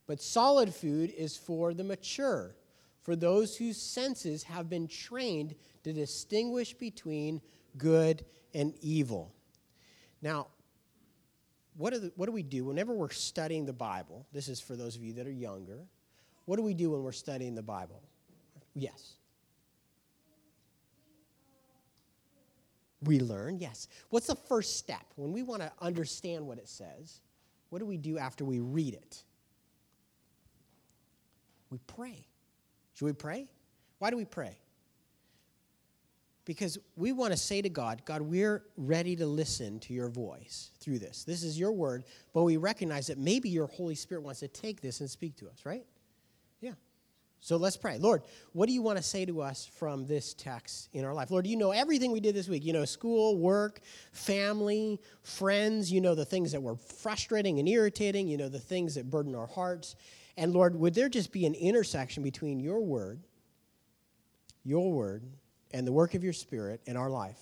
But 0.07 0.21
solid 0.21 0.73
food 0.73 1.13
is 1.15 1.37
for 1.37 1.73
the 1.73 1.83
mature, 1.83 2.55
for 3.01 3.15
those 3.15 3.55
whose 3.55 3.81
senses 3.81 4.43
have 4.43 4.69
been 4.69 4.87
trained 4.87 5.55
to 5.83 5.93
distinguish 5.93 6.73
between 6.73 7.41
good 7.77 8.23
and 8.53 8.73
evil. 8.81 9.33
Now, 10.21 10.47
what, 11.75 11.93
the, 11.93 12.11
what 12.15 12.27
do 12.27 12.31
we 12.31 12.43
do 12.43 12.65
whenever 12.65 12.93
we're 12.93 13.09
studying 13.09 13.65
the 13.65 13.73
Bible? 13.73 14.27
This 14.31 14.47
is 14.47 14.59
for 14.59 14.75
those 14.75 14.95
of 14.95 15.03
you 15.03 15.13
that 15.13 15.25
are 15.25 15.31
younger. 15.31 15.79
What 16.45 16.57
do 16.57 16.63
we 16.63 16.73
do 16.73 16.91
when 16.91 17.01
we're 17.01 17.11
studying 17.11 17.55
the 17.55 17.63
Bible? 17.63 18.01
Yes. 18.75 19.13
We 23.03 23.19
learn, 23.19 23.57
yes. 23.57 23.87
What's 24.09 24.27
the 24.27 24.35
first 24.35 24.77
step? 24.77 25.05
When 25.15 25.31
we 25.31 25.41
want 25.41 25.63
to 25.63 25.71
understand 25.81 26.45
what 26.45 26.59
it 26.59 26.69
says, 26.69 27.21
what 27.69 27.79
do 27.79 27.85
we 27.85 27.97
do 27.97 28.19
after 28.19 28.45
we 28.45 28.59
read 28.59 28.93
it? 28.93 29.23
We 31.71 31.79
pray. 31.87 32.27
Should 33.01 33.07
we 33.07 33.13
pray? 33.13 33.47
Why 33.97 34.11
do 34.11 34.15
we 34.15 34.25
pray? 34.25 34.59
Because 36.45 36.77
we 36.95 37.13
want 37.13 37.33
to 37.33 37.37
say 37.37 37.59
to 37.59 37.67
God, 37.67 38.03
God, 38.05 38.21
we're 38.21 38.61
ready 38.77 39.15
to 39.15 39.25
listen 39.25 39.79
to 39.79 39.93
your 39.95 40.07
voice 40.07 40.69
through 40.79 40.99
this. 40.99 41.23
This 41.23 41.41
is 41.41 41.57
your 41.57 41.71
word, 41.71 42.03
but 42.31 42.43
we 42.43 42.57
recognize 42.57 43.07
that 43.07 43.17
maybe 43.17 43.49
your 43.49 43.65
Holy 43.65 43.95
Spirit 43.95 44.21
wants 44.21 44.41
to 44.41 44.47
take 44.47 44.81
this 44.81 44.99
and 44.99 45.09
speak 45.09 45.35
to 45.37 45.47
us, 45.47 45.65
right? 45.65 45.83
Yeah. 46.59 46.73
So 47.39 47.57
let's 47.57 47.75
pray. 47.75 47.97
Lord, 47.97 48.21
what 48.53 48.67
do 48.67 48.73
you 48.73 48.83
want 48.83 48.99
to 48.99 49.03
say 49.03 49.25
to 49.25 49.41
us 49.41 49.65
from 49.65 50.05
this 50.05 50.35
text 50.35 50.89
in 50.93 51.03
our 51.03 51.15
life? 51.15 51.31
Lord, 51.31 51.47
you 51.47 51.57
know 51.57 51.71
everything 51.71 52.11
we 52.11 52.19
did 52.19 52.35
this 52.35 52.47
week. 52.47 52.63
You 52.63 52.73
know 52.73 52.85
school, 52.85 53.35
work, 53.35 53.79
family, 54.11 54.99
friends. 55.23 55.91
You 55.91 56.01
know 56.01 56.13
the 56.13 56.23
things 56.23 56.51
that 56.51 56.61
were 56.61 56.75
frustrating 56.75 57.57
and 57.57 57.67
irritating. 57.67 58.27
You 58.27 58.37
know 58.37 58.47
the 58.47 58.59
things 58.59 58.93
that 58.93 59.09
burden 59.09 59.33
our 59.33 59.47
hearts. 59.47 59.95
And 60.37 60.53
Lord, 60.53 60.75
would 60.75 60.93
there 60.93 61.09
just 61.09 61.31
be 61.31 61.45
an 61.45 61.53
intersection 61.53 62.23
between 62.23 62.59
your 62.59 62.79
word, 62.79 63.19
your 64.63 64.91
word, 64.91 65.23
and 65.73 65.87
the 65.87 65.91
work 65.91 66.13
of 66.13 66.23
your 66.23 66.33
Spirit 66.33 66.81
in 66.85 66.97
our 66.97 67.09
life. 67.09 67.39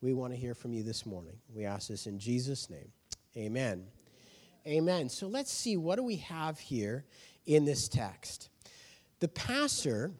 We 0.00 0.12
want 0.12 0.32
to 0.32 0.38
hear 0.38 0.54
from 0.54 0.72
you 0.72 0.82
this 0.82 1.06
morning. 1.06 1.36
We 1.54 1.64
ask 1.64 1.88
this 1.88 2.06
in 2.06 2.18
Jesus' 2.18 2.68
name. 2.68 2.90
Amen. 3.36 3.86
Amen. 4.66 5.08
So 5.08 5.26
let's 5.26 5.52
see 5.52 5.76
what 5.76 5.96
do 5.96 6.02
we 6.02 6.16
have 6.16 6.58
here 6.58 7.04
in 7.46 7.64
this 7.64 7.88
text. 7.88 8.48
The 9.20 9.28
pastor 9.28 10.12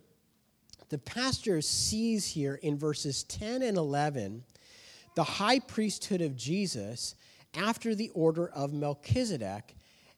the 0.90 0.98
pastor 0.98 1.60
sees 1.60 2.26
here 2.26 2.60
in 2.62 2.78
verses 2.78 3.24
10 3.24 3.62
and 3.62 3.76
11 3.76 4.44
the 5.16 5.24
high 5.24 5.58
priesthood 5.58 6.20
of 6.20 6.36
Jesus 6.36 7.14
after 7.56 7.94
the 7.94 8.10
order 8.10 8.48
of 8.50 8.72
Melchizedek 8.72 9.74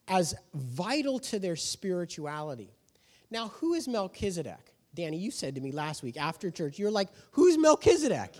as 0.09 0.35
vital 0.55 1.19
to 1.19 1.39
their 1.39 1.57
spirituality. 1.57 2.73
Now, 3.31 3.49
who 3.49 3.75
is 3.75 3.89
Melchizedek? 3.89 4.75
Danny, 4.95 5.19
you 5.19 5.31
said 5.31 5.55
to 5.57 5.61
me 5.61 5.73
last 5.73 6.03
week 6.03 6.17
after 6.17 6.51
church, 6.51 6.79
you're 6.79 6.91
like, 6.91 7.09
who's 7.33 7.59
Melchizedek? 7.59 8.35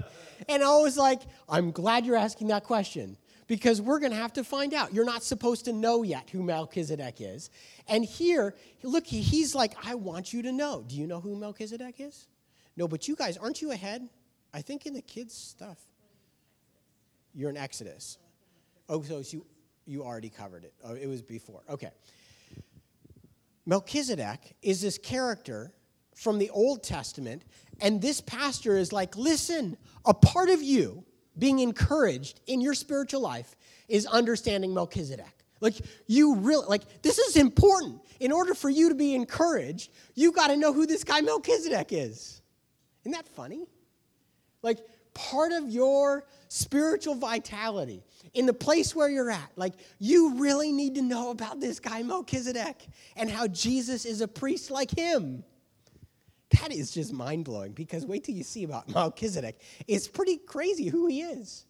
And 0.49 0.63
I 0.63 0.79
was 0.79 0.97
like, 0.97 1.21
I'm 1.49 1.71
glad 1.71 2.07
you're 2.07 2.17
asking 2.17 2.49
that 2.49 2.65
question 2.65 3.19
because 3.47 3.81
we're 3.81 3.99
going 3.99 4.13
to 4.13 4.19
have 4.19 4.33
to 4.35 4.45
find 4.45 4.73
out. 4.73 4.95
You're 4.95 5.05
not 5.05 5.23
supposed 5.23 5.67
to 5.67 5.73
know 5.73 6.03
yet 6.03 6.31
who 6.31 6.43
Melchizedek 6.43 7.21
is. 7.21 7.51
And 7.89 8.05
here, 8.05 8.55
look, 8.83 9.07
he's 9.07 9.55
like, 9.55 9.75
I 9.85 9.97
want 9.97 10.33
you 10.33 10.43
to 10.43 10.53
know. 10.53 10.83
Do 10.87 10.97
you 10.97 11.07
know 11.07 11.21
who 11.21 11.37
Melchizedek 11.37 11.97
is? 11.99 12.27
No, 12.77 12.89
but 12.89 13.07
you 13.07 13.17
guys, 13.17 13.37
aren't 13.37 13.61
you 13.61 13.73
ahead? 13.73 14.09
I 14.55 14.63
think 14.63 14.87
in 14.87 14.95
the 14.95 15.03
kids' 15.03 15.35
stuff. 15.35 15.79
You're 17.35 17.51
in 17.51 17.57
Exodus. 17.59 18.17
Oh, 18.89 19.03
so 19.03 19.23
you, 19.27 19.45
you 19.87 20.05
already 20.05 20.29
covered 20.29 20.65
it. 20.65 20.75
Oh, 20.85 20.95
it 20.95 21.07
was 21.07 21.23
before. 21.23 21.63
Okay. 21.71 21.91
Melchizedek 23.65 24.57
is 24.63 24.81
this 24.81 24.99
character 24.99 25.73
from 26.15 26.39
the 26.39 26.51
Old 26.51 26.83
Testament, 26.83 27.43
and 27.81 28.01
this 28.01 28.21
pastor 28.21 28.77
is 28.77 28.93
like, 28.93 29.17
listen, 29.17 29.77
a 30.05 30.15
part 30.15 30.49
of 30.49 30.63
you 30.63 31.05
being 31.39 31.59
encouraged 31.59 32.41
in 32.47 32.61
your 32.61 32.75
spiritual 32.75 33.21
life 33.21 33.57
is 33.89 34.07
understanding 34.07 34.73
Melchizedek. 34.73 35.45
Like, 35.61 35.75
you 36.07 36.37
really, 36.37 36.67
like, 36.67 37.03
this 37.03 37.19
is 37.19 37.37
important. 37.37 38.01
In 38.21 38.33
order 38.33 38.55
for 38.55 38.71
you 38.71 38.89
to 38.89 38.95
be 38.95 39.15
encouraged, 39.15 39.91
you 40.15 40.33
got 40.33 40.49
to 40.49 40.57
know 40.57 40.73
who 40.73 40.87
this 40.87 41.05
guy 41.05 41.21
Melchizedek 41.21 41.93
is. 41.93 42.41
Isn't 43.03 43.13
that 43.13 43.29
funny? 43.29 43.67
Like, 44.63 44.79
part 45.15 45.53
of 45.53 45.69
your 45.69 46.27
spiritual 46.49 47.15
vitality 47.15 48.03
in 48.35 48.47
the 48.47 48.55
place 48.55 48.95
where 48.95 49.09
you're 49.09 49.31
at, 49.31 49.51
like, 49.57 49.75
you 49.99 50.39
really 50.39 50.73
need 50.73 50.95
to 50.97 51.03
know 51.03 51.31
about 51.31 51.61
this 51.61 51.81
guy 51.81 52.03
Melchizedek 52.03 52.87
and 53.17 53.31
how 53.31 53.47
Jesus 53.49 54.05
is 54.05 54.21
a 54.21 54.29
priest 54.29 54.71
like 54.71 54.91
him. 54.91 55.45
That 56.61 56.73
is 56.73 56.91
just 56.93 57.13
mind 57.13 57.45
blowing 57.45 57.73
because 57.73 58.07
wait 58.07 58.25
till 58.25 58.35
you 58.35 58.45
see 58.45 58.65
about 58.65 58.89
Melchizedek. 58.95 59.61
It's 59.89 60.09
pretty 60.09 60.37
crazy 60.37 60.89
who 60.89 61.07
he 61.07 61.23
is. 61.23 61.67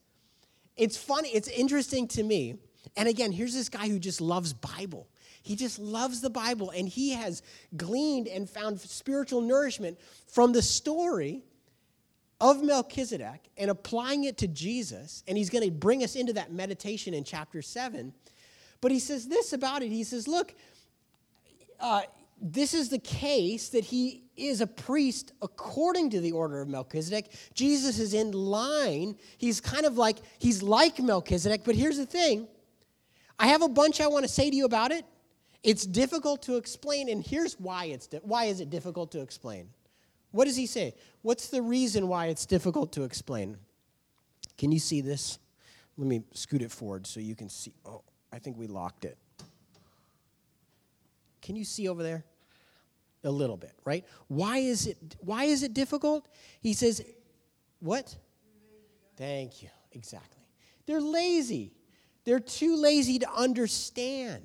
It's 0.77 0.97
funny, 0.97 1.31
it's 1.31 1.49
interesting 1.49 2.07
to 2.09 2.23
me. 2.23 2.57
And 2.97 3.09
again, 3.09 3.33
here's 3.33 3.55
this 3.55 3.69
guy 3.69 3.89
who 3.89 3.99
just 3.99 4.21
loves 4.21 4.53
Bible. 4.53 5.09
He 5.43 5.57
just 5.57 5.79
loves 5.79 6.21
the 6.21 6.31
Bible 6.31 6.71
and 6.71 6.89
he 6.89 7.11
has 7.13 7.43
gleaned 7.77 8.29
and 8.29 8.49
found 8.49 8.81
spiritual 8.81 9.41
nourishment 9.41 9.99
from 10.27 10.53
the 10.53 10.63
story 10.63 11.45
of 12.41 12.63
Melchizedek 12.63 13.49
and 13.57 13.71
applying 13.71 14.25
it 14.25 14.39
to 14.39 14.49
Jesus. 14.49 15.23
And 15.27 15.39
he's 15.39 15.51
going 15.51 15.65
to 15.65 15.71
bring 15.71 16.05
us 16.05 16.17
into 16.17 16.33
that 16.35 16.53
meditation 16.53 17.15
in 17.15 17.25
chapter 17.25 17.63
7. 17.63 18.13
But 18.81 18.93
he 18.93 18.99
says 18.99 19.27
this 19.29 19.53
about 19.53 19.83
it. 19.83 19.91
He 19.91 20.05
says, 20.05 20.29
Look, 20.29 20.55
uh, 21.81 22.03
this 22.41 22.75
is 22.75 22.89
the 22.91 22.99
case 22.99 23.71
that 23.71 23.85
he 23.85 24.25
is 24.37 24.61
a 24.61 24.67
priest 24.67 25.33
according 25.41 26.11
to 26.11 26.21
the 26.21 26.33
order 26.33 26.61
of 26.61 26.69
Melchizedek. 26.69 27.33
Jesus 27.55 27.99
is 27.99 28.13
in 28.13 28.33
line. 28.33 29.17
He's 29.39 29.61
kind 29.61 29.87
of 29.87 29.97
like, 29.97 30.19
he's 30.39 30.63
like 30.63 30.99
Melchizedek, 30.99 31.63
but 31.65 31.75
here's 31.75 31.97
the 31.97 32.07
thing 32.07 32.47
I 33.39 33.49
have 33.49 33.63
a 33.63 33.69
bunch 33.69 34.01
I 34.01 34.07
want 34.07 34.25
to 34.25 34.31
say 34.31 34.51
to 34.51 34.57
you 34.57 34.65
about 34.67 34.93
it. 34.93 35.05
It's 35.63 35.85
difficult 35.85 36.43
to 36.43 36.57
explain, 36.57 37.09
and 37.09 37.25
here's 37.25 37.55
why 37.55 37.87
it's 37.87 38.07
di- 38.07 38.21
why 38.23 38.45
is 38.45 38.61
it 38.61 38.71
difficult 38.71 39.11
to 39.13 39.21
explain? 39.21 39.69
What 40.37 40.45
does 40.45 40.57
he 40.57 40.67
say? 40.67 40.93
What's 41.23 41.49
the 41.49 41.63
reason 41.63 42.09
why 42.09 42.27
it's 42.27 42.45
difficult 42.45 42.93
to 42.93 43.05
explain? 43.05 43.57
Can 44.59 44.71
you 44.71 44.79
see 44.79 45.01
this? 45.01 45.39
Let 45.97 46.07
me 46.07 46.25
scoot 46.35 46.61
it 46.61 46.71
forward 46.71 47.07
so 47.07 47.21
you 47.21 47.35
can 47.35 47.49
see. 47.49 47.73
Oh, 47.87 48.03
I 48.31 48.39
think 48.39 48.59
we 48.59 48.67
locked 48.67 49.07
it. 49.07 49.17
Can 51.41 51.57
you 51.57 51.65
see 51.65 51.89
over 51.89 52.03
there? 52.03 52.27
A 53.25 53.31
little 53.31 53.57
bit, 53.57 53.73
right? 53.87 54.05
Why 54.29 54.59
is 54.59 54.87
it 54.87 54.99
why 55.21 55.45
is 55.45 55.63
it 55.63 55.73
difficult? 55.73 56.29
He 56.61 56.75
says 56.75 57.03
what? 57.81 58.15
Thank 59.17 59.63
you. 59.63 59.71
Exactly. 59.93 60.45
They're 60.85 61.01
lazy. 61.01 61.73
They're 62.27 62.41
too 62.41 62.77
lazy 62.77 63.19
to 63.21 63.33
understand. 63.33 64.45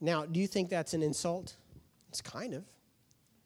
Now, 0.00 0.24
do 0.24 0.40
you 0.40 0.46
think 0.46 0.70
that's 0.70 0.94
an 0.94 1.02
insult? 1.02 1.56
It's 2.08 2.22
kind 2.22 2.54
of. 2.54 2.64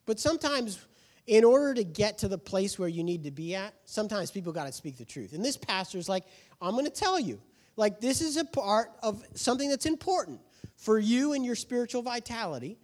But 0.07 0.21
sometimes 0.21 0.87
in 1.27 1.45
order 1.45 1.75
to 1.75 1.85
get 1.85 2.19
to 2.19 2.29
the 2.29 2.39
place 2.39 2.79
where 2.79 2.89
you 2.89 3.03
need 3.03 3.25
to 3.25 3.31
be 3.31 3.55
at, 3.55 3.75
sometimes 3.85 4.31
people 4.31 4.53
got 4.53 4.67
to 4.67 4.73
speak 4.73 4.97
the 4.97 5.05
truth. 5.05 5.33
And 5.33 5.45
this 5.45 5.57
pastor's 5.57 6.09
like, 6.09 6.25
I'm 6.61 6.73
going 6.73 6.85
to 6.85 6.91
tell 6.91 7.19
you. 7.19 7.41
Like, 7.77 8.01
this 8.01 8.21
is 8.23 8.37
a 8.37 8.45
part 8.45 8.91
of 9.03 9.23
something 9.35 9.69
that's 9.69 9.87
important 9.87 10.41
for 10.77 10.99
you 10.99 11.33
and 11.33 11.45
your 11.45 11.57
spiritual 11.57 12.03
vitality. 12.03 12.79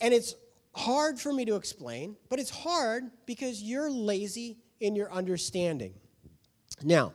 And 0.00 0.14
it's 0.14 0.34
hard 0.74 1.18
for 1.18 1.32
me 1.32 1.44
to 1.44 1.56
explain, 1.56 2.16
but 2.28 2.38
it's 2.38 2.50
hard 2.50 3.04
because 3.26 3.62
you're 3.62 3.90
lazy 3.90 4.58
in 4.80 4.96
your 4.96 5.12
understanding. 5.12 5.94
Now, 6.82 7.12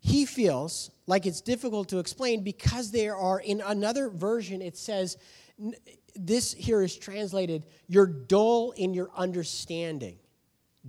he 0.00 0.26
feels 0.26 0.90
like 1.06 1.26
it's 1.26 1.40
difficult 1.40 1.88
to 1.90 1.98
explain 1.98 2.42
because 2.42 2.90
there 2.90 3.16
are, 3.16 3.40
in 3.40 3.60
another 3.64 4.08
version, 4.08 4.62
it 4.62 4.76
says 4.76 5.16
this 6.18 6.52
here 6.52 6.82
is 6.82 6.96
translated 6.96 7.66
you're 7.86 8.06
dull 8.06 8.72
in 8.72 8.92
your 8.92 9.10
understanding. 9.16 10.18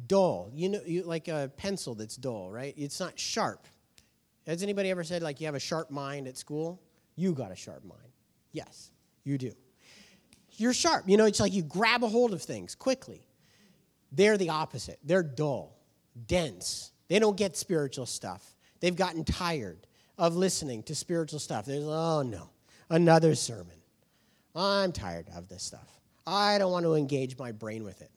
Dull. 0.07 0.50
You 0.53 0.69
know, 0.69 0.81
you, 0.86 1.03
like 1.03 1.27
a 1.27 1.51
pencil 1.57 1.95
that's 1.95 2.15
dull, 2.15 2.50
right? 2.50 2.74
It's 2.77 3.00
not 3.00 3.19
sharp. 3.19 3.67
Has 4.48 4.63
anybody 4.63 4.89
ever 4.89 5.03
said, 5.03 5.21
like, 5.21 5.39
you 5.39 5.45
have 5.45 5.55
a 5.55 5.59
sharp 5.59 5.91
mind 5.91 6.27
at 6.27 6.38
school? 6.38 6.81
You 7.15 7.33
got 7.33 7.51
a 7.51 7.55
sharp 7.55 7.83
mind. 7.83 8.01
Yes, 8.51 8.91
you 9.24 9.38
do. 9.38 9.51
You're 10.53 10.74
sharp. 10.74 11.07
You 11.07 11.17
know, 11.17 11.25
it's 11.25 11.39
like 11.39 11.53
you 11.53 11.63
grab 11.63 12.03
a 12.03 12.07
hold 12.07 12.33
of 12.33 12.41
things 12.41 12.75
quickly. 12.75 13.27
They're 14.12 14.38
the 14.38 14.50
opposite. 14.50 15.00
They're 15.03 15.24
dull, 15.24 15.77
dense. 16.27 16.91
They 17.07 17.19
don't 17.19 17.38
get 17.38 17.55
spiritual 17.55 18.05
stuff. 18.05 18.55
They've 18.79 18.95
gotten 18.95 19.24
tired 19.24 19.86
of 20.17 20.36
listening 20.36 20.83
to 20.83 20.95
spiritual 20.95 21.39
stuff. 21.39 21.65
There's, 21.65 21.83
oh 21.86 22.24
no, 22.24 22.50
another 22.89 23.36
sermon. 23.36 23.78
I'm 24.59 24.91
tired 24.91 25.27
of 25.35 25.47
this 25.47 25.63
stuff. 25.63 25.87
I 26.27 26.57
don't 26.57 26.71
want 26.71 26.85
to 26.85 26.95
engage 26.95 27.37
my 27.37 27.51
brain 27.51 27.83
with 27.83 28.01
it. 28.01 28.11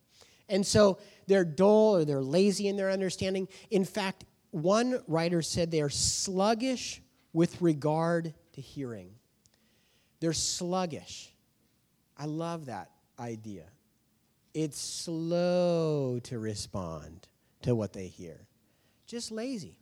And 0.48 0.66
so 0.66 0.98
they're 1.26 1.44
dull 1.44 1.96
or 1.96 2.04
they're 2.04 2.20
lazy 2.20 2.68
in 2.68 2.76
their 2.76 2.90
understanding. 2.90 3.48
In 3.70 3.84
fact, 3.84 4.24
one 4.50 5.00
writer 5.06 5.40
said 5.40 5.70
they 5.70 5.80
are 5.80 5.88
sluggish 5.88 7.00
with 7.32 7.62
regard 7.62 8.34
to 8.54 8.60
hearing. 8.60 9.10
They're 10.20 10.32
sluggish. 10.32 11.32
I 12.18 12.26
love 12.26 12.66
that 12.66 12.90
idea. 13.18 13.64
It's 14.52 14.80
slow 14.80 16.18
to 16.24 16.38
respond 16.38 17.28
to 17.62 17.74
what 17.74 17.92
they 17.92 18.08
hear, 18.08 18.46
just 19.06 19.30
lazy. 19.30 19.78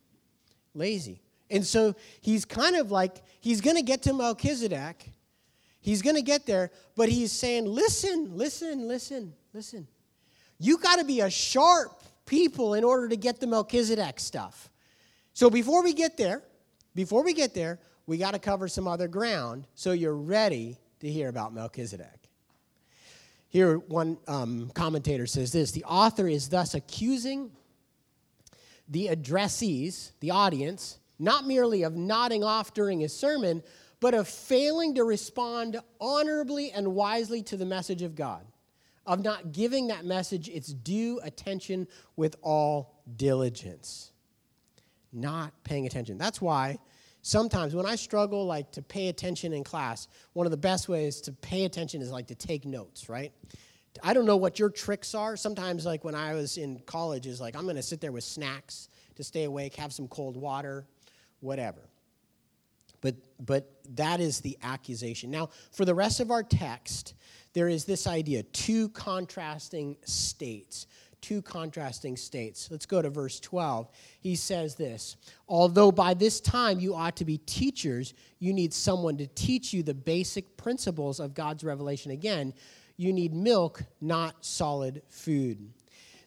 Lazy. 0.75 1.21
And 1.51 1.67
so 1.67 1.97
he's 2.21 2.45
kind 2.45 2.77
of 2.77 2.93
like, 2.93 3.23
he's 3.41 3.61
going 3.61 3.77
to 3.77 3.83
get 3.83 4.03
to 4.03 4.13
Melchizedek. 4.13 5.11
He's 5.81 6.03
going 6.03 6.17
to 6.17 6.23
get 6.23 6.47
there, 6.47 6.71
but 6.95 7.09
he's 7.09 7.33
saying, 7.33 7.67
listen, 7.67 8.37
listen, 8.37 8.87
listen, 8.87 9.33
listen. 9.55 9.87
You 10.59 10.77
got 10.79 10.99
to 10.99 11.05
be 11.05 11.21
a 11.21 11.31
sharp 11.31 12.03
people 12.27 12.75
in 12.75 12.85
order 12.85 13.09
to 13.09 13.17
get 13.17 13.41
the 13.41 13.47
Melchizedek 13.47 14.21
stuff. 14.21 14.71
So 15.33 15.49
before 15.49 15.83
we 15.83 15.95
get 15.95 16.17
there, 16.17 16.43
before 16.95 17.25
we 17.25 17.33
get 17.33 17.55
there, 17.55 17.79
we 18.07 18.19
got 18.19 18.33
to 18.33 18.39
cover 18.39 18.69
some 18.69 18.87
other 18.87 19.09
ground 19.09 19.67
so 19.75 19.93
you're 19.93 20.17
ready 20.17 20.77
to 21.01 21.11
hear 21.11 21.29
about 21.29 21.55
Melchizedek. 21.55 22.29
Here, 23.49 23.79
one 23.79 24.19
um, 24.29 24.71
commentator 24.75 25.27
says 25.27 25.51
this 25.51 25.73
The 25.73 25.85
author 25.85 26.29
is 26.29 26.49
thus 26.49 26.75
accusing 26.75 27.51
the 28.89 29.09
addressees, 29.09 30.13
the 30.21 30.31
audience, 30.31 30.99
not 31.19 31.47
merely 31.47 31.83
of 31.85 31.95
nodding 31.95 32.45
off 32.45 32.75
during 32.75 33.01
his 33.01 33.17
sermon, 33.17 33.63
but 34.01 34.15
of 34.15 34.27
failing 34.27 34.95
to 34.95 35.05
respond 35.05 35.81
honorably 36.01 36.73
and 36.73 36.95
wisely 36.95 37.43
to 37.45 37.57
the 37.57 37.67
message 37.67 38.03
of 38.03 38.15
God, 38.15 38.45
of 39.07 39.23
not 39.23 39.53
giving 39.53 39.89
that 39.89 40.05
message 40.05 40.49
its 40.49 40.73
due 40.73 41.21
attention 41.23 41.87
with 42.17 42.37
all 42.43 43.03
diligence. 43.17 44.13
Not 45.13 45.53
paying 45.65 45.87
attention. 45.87 46.19
That's 46.19 46.41
why 46.41 46.79
sometimes 47.23 47.75
when 47.75 47.87
I 47.87 47.97
struggle 47.97 48.47
like 48.47 48.73
to 48.73 48.83
pay 48.83 49.09
attention 49.09 49.53
in 49.53 49.65
class, 49.65 50.09
one 50.33 50.47
of 50.47 50.51
the 50.51 50.57
best 50.57 50.89
ways 50.89 51.21
to 51.23 51.33
pay 51.33 51.65
attention 51.65 52.01
is 52.01 52.11
like 52.11 52.29
to 52.29 52.35
take 52.35 52.65
notes, 52.65 53.09
right? 53.09 53.33
I 54.03 54.15
don't 54.15 54.25
know 54.25 54.37
what 54.37 54.59
your 54.59 54.71
tricks 54.71 55.15
are. 55.15 55.37
Sometimes, 55.37 55.85
like 55.85 56.05
when 56.05 56.15
I 56.15 56.35
was 56.35 56.57
in 56.57 56.79
college, 56.87 57.27
is 57.27 57.41
like 57.41 57.57
I'm 57.57 57.65
going 57.65 57.77
to 57.77 57.83
sit 57.83 58.01
there 58.01 58.13
with 58.13 58.25
snacks 58.25 58.89
to 59.17 59.25
stay 59.25 59.45
awake, 59.45 59.75
have 59.77 59.93
some 59.93 60.09
cold 60.09 60.37
water, 60.37 60.87
whatever. 61.41 61.81
But 63.01 63.17
but 63.45 63.71
that 63.97 64.21
is 64.21 64.41
the 64.41 64.59
accusation. 64.63 65.31
Now, 65.31 65.51
for 65.73 65.85
the 65.85 65.95
rest 65.95 66.21
of 66.21 66.31
our 66.31 66.43
text, 66.43 67.15
there 67.53 67.69
is 67.69 67.85
this 67.85 68.07
idea: 68.07 68.43
two 68.43 68.89
contrasting 68.91 69.97
states. 70.05 70.87
Two 71.21 71.43
contrasting 71.43 72.17
states. 72.17 72.69
Let's 72.71 72.87
go 72.87 73.03
to 73.03 73.11
verse 73.11 73.41
12. 73.41 73.91
He 74.21 74.37
says 74.37 74.77
this 74.77 75.17
Although 75.49 75.93
by 75.93 76.15
this 76.15 76.41
time 76.41 76.81
you 76.81 76.95
ought 76.95 77.17
to 77.17 77.27
be 77.27 77.39
teachers, 77.39 78.15
you 78.39 78.55
need 78.55 78.73
someone 78.73 79.19
to 79.19 79.27
teach 79.27 79.75
you 79.75 79.83
the 79.83 79.93
basic 79.93 80.57
principles 80.57 81.21
of 81.21 81.35
God's 81.35 81.63
revelation. 81.63 82.11
Again, 82.11 82.55
you 82.97 83.13
need 83.13 83.35
milk, 83.35 83.83
not 84.01 84.45
solid 84.45 85.03
food. 85.09 85.73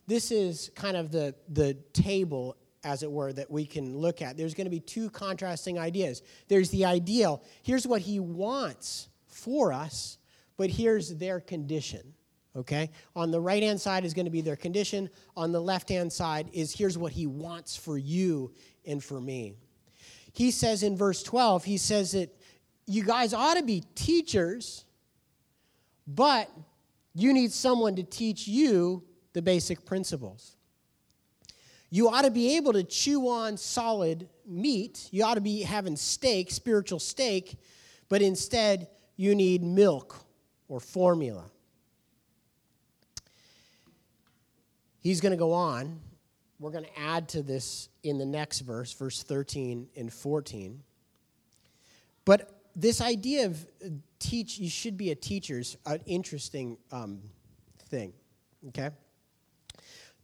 This 0.05 0.31
is 0.31 0.69
kind 0.75 0.97
of 0.97 1.11
the, 1.11 1.33
the 1.47 1.75
table, 1.93 2.57
as 2.83 3.03
it 3.03 3.11
were, 3.11 3.33
that 3.33 3.49
we 3.49 3.65
can 3.65 3.97
look 3.97 4.21
at. 4.21 4.37
There's 4.37 4.53
going 4.53 4.65
to 4.65 4.71
be 4.71 4.79
two 4.79 5.09
contrasting 5.09 5.79
ideas. 5.79 6.21
There's 6.47 6.69
the 6.69 6.85
ideal, 6.85 7.43
here's 7.61 7.87
what 7.87 8.01
he 8.01 8.19
wants 8.19 9.09
for 9.27 9.73
us, 9.73 10.17
but 10.57 10.69
here's 10.69 11.15
their 11.15 11.39
condition. 11.39 12.13
Okay? 12.55 12.91
On 13.15 13.31
the 13.31 13.41
right 13.41 13.63
hand 13.63 13.81
side 13.81 14.05
is 14.05 14.13
going 14.13 14.25
to 14.25 14.31
be 14.31 14.41
their 14.41 14.55
condition. 14.55 15.09
On 15.35 15.51
the 15.51 15.61
left 15.61 15.89
hand 15.89 16.13
side 16.13 16.49
is 16.53 16.73
here's 16.73 16.97
what 16.97 17.11
he 17.11 17.25
wants 17.25 17.75
for 17.75 17.97
you 17.97 18.51
and 18.85 19.03
for 19.03 19.19
me. 19.19 19.55
He 20.33 20.51
says 20.51 20.83
in 20.83 20.95
verse 20.95 21.23
12, 21.23 21.63
he 21.63 21.77
says 21.77 22.11
that 22.11 22.35
you 22.85 23.03
guys 23.03 23.33
ought 23.33 23.55
to 23.55 23.63
be 23.63 23.83
teachers 23.95 24.85
but 26.07 26.49
you 27.13 27.33
need 27.33 27.51
someone 27.51 27.95
to 27.95 28.03
teach 28.03 28.47
you 28.47 29.03
the 29.33 29.41
basic 29.41 29.85
principles. 29.85 30.57
You 31.93 32.09
ought 32.09 32.23
to 32.23 32.31
be 32.31 32.57
able 32.57 32.73
to 32.73 32.83
chew 32.83 33.29
on 33.29 33.55
solid 33.55 34.27
meat. 34.47 35.07
You 35.11 35.25
ought 35.25 35.35
to 35.35 35.41
be 35.41 35.61
having 35.61 35.95
steak, 35.95 36.49
spiritual 36.49 36.97
steak, 36.97 37.55
but 38.09 38.19
instead 38.19 38.87
you 39.15 39.35
need 39.35 39.61
milk 39.61 40.15
or 40.67 40.79
formula. 40.79 41.43
He's 45.01 45.21
going 45.21 45.33
to 45.33 45.37
go 45.37 45.53
on. 45.53 45.99
We're 46.57 46.71
going 46.71 46.85
to 46.85 46.99
add 46.99 47.29
to 47.29 47.43
this 47.43 47.89
in 48.01 48.17
the 48.17 48.25
next 48.25 48.61
verse, 48.61 48.91
verse 48.93 49.21
13 49.21 49.87
and 49.95 50.11
14. 50.11 50.81
But 52.25 52.59
this 52.75 53.01
idea 53.01 53.45
of 53.45 53.67
teach, 54.17 54.57
you 54.57 54.67
should 54.67 54.97
be 54.97 55.11
a 55.11 55.15
teacher 55.15 55.59
is 55.59 55.77
an 55.85 55.99
interesting 56.07 56.79
um, 56.91 57.21
thing, 57.87 58.13
okay? 58.69 58.89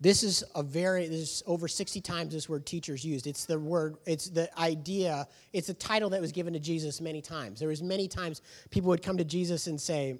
This 0.01 0.23
is 0.23 0.43
a 0.55 0.63
very, 0.63 1.07
there's 1.07 1.43
over 1.45 1.67
60 1.67 1.99
times 1.99 2.33
this 2.33 2.47
word 2.47 2.65
teachers 2.65 3.03
used. 3.03 3.27
It's 3.27 3.45
the 3.45 3.59
word, 3.59 3.97
it's 4.05 4.29
the 4.29 4.49
idea, 4.57 5.27
it's 5.51 5.67
a 5.67 5.73
title 5.73 6.09
that 6.11 6.21
was 6.21 6.31
given 6.31 6.53
to 6.53 6.59
Jesus 6.59 7.01
many 7.01 7.21
times. 7.21 7.59
There 7.59 7.67
was 7.67 7.83
many 7.83 8.07
times 8.07 8.41
people 8.69 8.89
would 8.89 9.03
come 9.03 9.17
to 9.17 9.25
Jesus 9.25 9.67
and 9.67 9.79
say, 9.79 10.17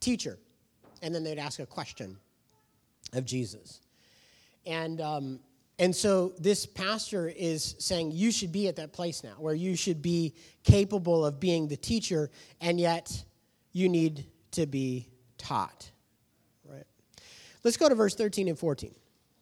teacher, 0.00 0.38
and 1.00 1.14
then 1.14 1.24
they'd 1.24 1.38
ask 1.38 1.58
a 1.58 1.66
question 1.66 2.18
of 3.14 3.24
Jesus. 3.24 3.80
And 4.66 5.00
um, 5.00 5.40
and 5.78 5.94
so 5.94 6.32
this 6.38 6.66
pastor 6.66 7.28
is 7.28 7.74
saying 7.78 8.12
you 8.12 8.30
should 8.30 8.52
be 8.52 8.68
at 8.68 8.76
that 8.76 8.92
place 8.92 9.24
now 9.24 9.34
where 9.38 9.54
you 9.54 9.74
should 9.74 10.02
be 10.02 10.34
capable 10.62 11.26
of 11.26 11.40
being 11.40 11.66
the 11.66 11.76
teacher, 11.76 12.30
and 12.60 12.78
yet 12.78 13.24
you 13.72 13.88
need 13.88 14.26
to 14.52 14.66
be 14.66 15.08
taught. 15.36 15.90
Right? 16.64 16.86
Let's 17.64 17.76
go 17.76 17.88
to 17.88 17.94
verse 17.94 18.14
13 18.14 18.48
and 18.48 18.58
14. 18.58 18.94